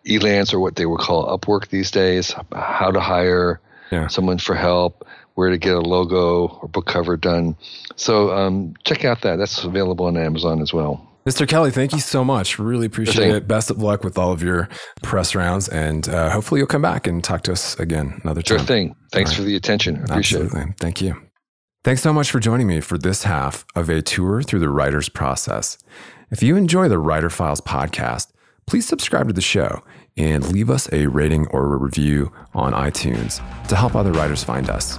Elance 0.05 0.53
or 0.53 0.61
what 0.61 0.77
they 0.77 0.85
would 0.85 1.01
call 1.01 1.39
Upwork 1.39 1.69
these 1.69 1.91
days, 1.91 2.35
how 2.53 2.91
to 2.91 3.01
hire 3.01 3.61
someone 4.09 4.39
for 4.39 4.55
help, 4.55 5.07
where 5.35 5.51
to 5.51 5.59
get 5.59 5.75
a 5.75 5.81
logo 5.81 6.49
or 6.49 6.69
book 6.69 6.87
cover 6.87 7.17
done. 7.17 7.57
So 7.97 8.31
um, 8.31 8.75
check 8.85 9.05
out 9.05 9.23
that. 9.23 9.37
That's 9.37 9.65
available 9.65 10.07
on 10.07 10.17
Amazon 10.17 10.61
as 10.61 10.73
well. 10.73 11.07
Mr. 11.27 11.47
Kelly, 11.47 11.71
thank 11.71 11.93
you 11.93 12.01
so 12.01 12.25
much. 12.25 12.59
Really 12.59 12.87
appreciate 12.87 13.35
it. 13.35 13.47
Best 13.47 13.71
of 13.71 13.83
luck 13.83 14.05
with 14.05 14.17
all 14.17 14.33
of 14.33 14.43
your 14.43 14.69
press 15.03 15.35
rounds, 15.35 15.69
and 15.69 16.09
uh, 16.09 16.31
hopefully 16.31 16.61
you'll 16.61 16.67
come 16.67 16.83
back 16.83 17.07
and 17.07 17.23
talk 17.23 17.43
to 17.43 17.53
us 17.53 17.79
again 17.79 18.21
another 18.25 18.41
time. 18.41 18.59
Sure 18.59 18.67
thing. 18.67 18.97
Thanks 19.13 19.33
All 19.33 19.37
for 19.37 19.43
the 19.43 19.55
attention. 19.55 19.99
I 19.99 20.05
appreciate 20.05 20.41
it. 20.41 20.45
Absolutely. 20.47 20.75
Thank 20.81 21.03
you. 21.03 21.21
Thanks 21.85 22.03
so 22.03 22.13
much 22.13 22.31
for 22.31 22.41
joining 22.41 22.67
me 22.67 22.81
for 22.81 22.99
this 22.99 23.25
half 23.25 23.65
of 23.75 23.89
a 23.89 24.03
tour 24.03 24.43
through 24.43 24.61
the 24.61 24.69
writer's 24.69 25.09
process. 25.09 25.79
If 26.31 26.43
you 26.43 26.57
enjoy 26.57 26.89
the 26.89 26.99
Writer 26.99 27.31
Files 27.31 27.61
podcast, 27.61 28.29
please 28.67 28.87
subscribe 28.87 29.29
to 29.29 29.33
the 29.33 29.41
show 29.41 29.83
and 30.17 30.47
leave 30.53 30.71
us 30.71 30.91
a 30.93 31.07
rating 31.07 31.47
or 31.49 31.75
a 31.75 31.77
review 31.77 32.33
on 32.55 32.73
iTunes 32.73 33.39
to 33.69 33.77
help 33.77 33.95
other 33.95 34.13
writers 34.13 34.45
find 34.45 34.71
us. 34.71 34.99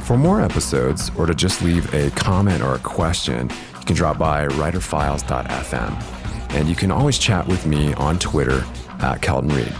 For 0.00 0.16
more 0.16 0.40
episodes 0.40 1.10
or 1.18 1.26
to 1.26 1.34
just 1.34 1.62
leave 1.62 1.92
a 1.94 2.10
comment 2.12 2.62
or 2.62 2.74
a 2.74 2.78
question, 2.78 3.50
you 3.86 3.94
can 3.94 3.98
drop 3.98 4.18
by 4.18 4.48
writerfiles.fm. 4.48 6.54
And 6.54 6.68
you 6.68 6.74
can 6.74 6.90
always 6.90 7.18
chat 7.18 7.46
with 7.46 7.66
me 7.66 7.94
on 7.94 8.18
Twitter 8.18 8.64
at 8.98 9.22
Kelton 9.22 9.50
Reid. 9.50 9.72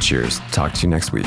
Cheers. 0.00 0.38
Talk 0.50 0.72
to 0.72 0.86
you 0.86 0.88
next 0.88 1.12
week. 1.12 1.26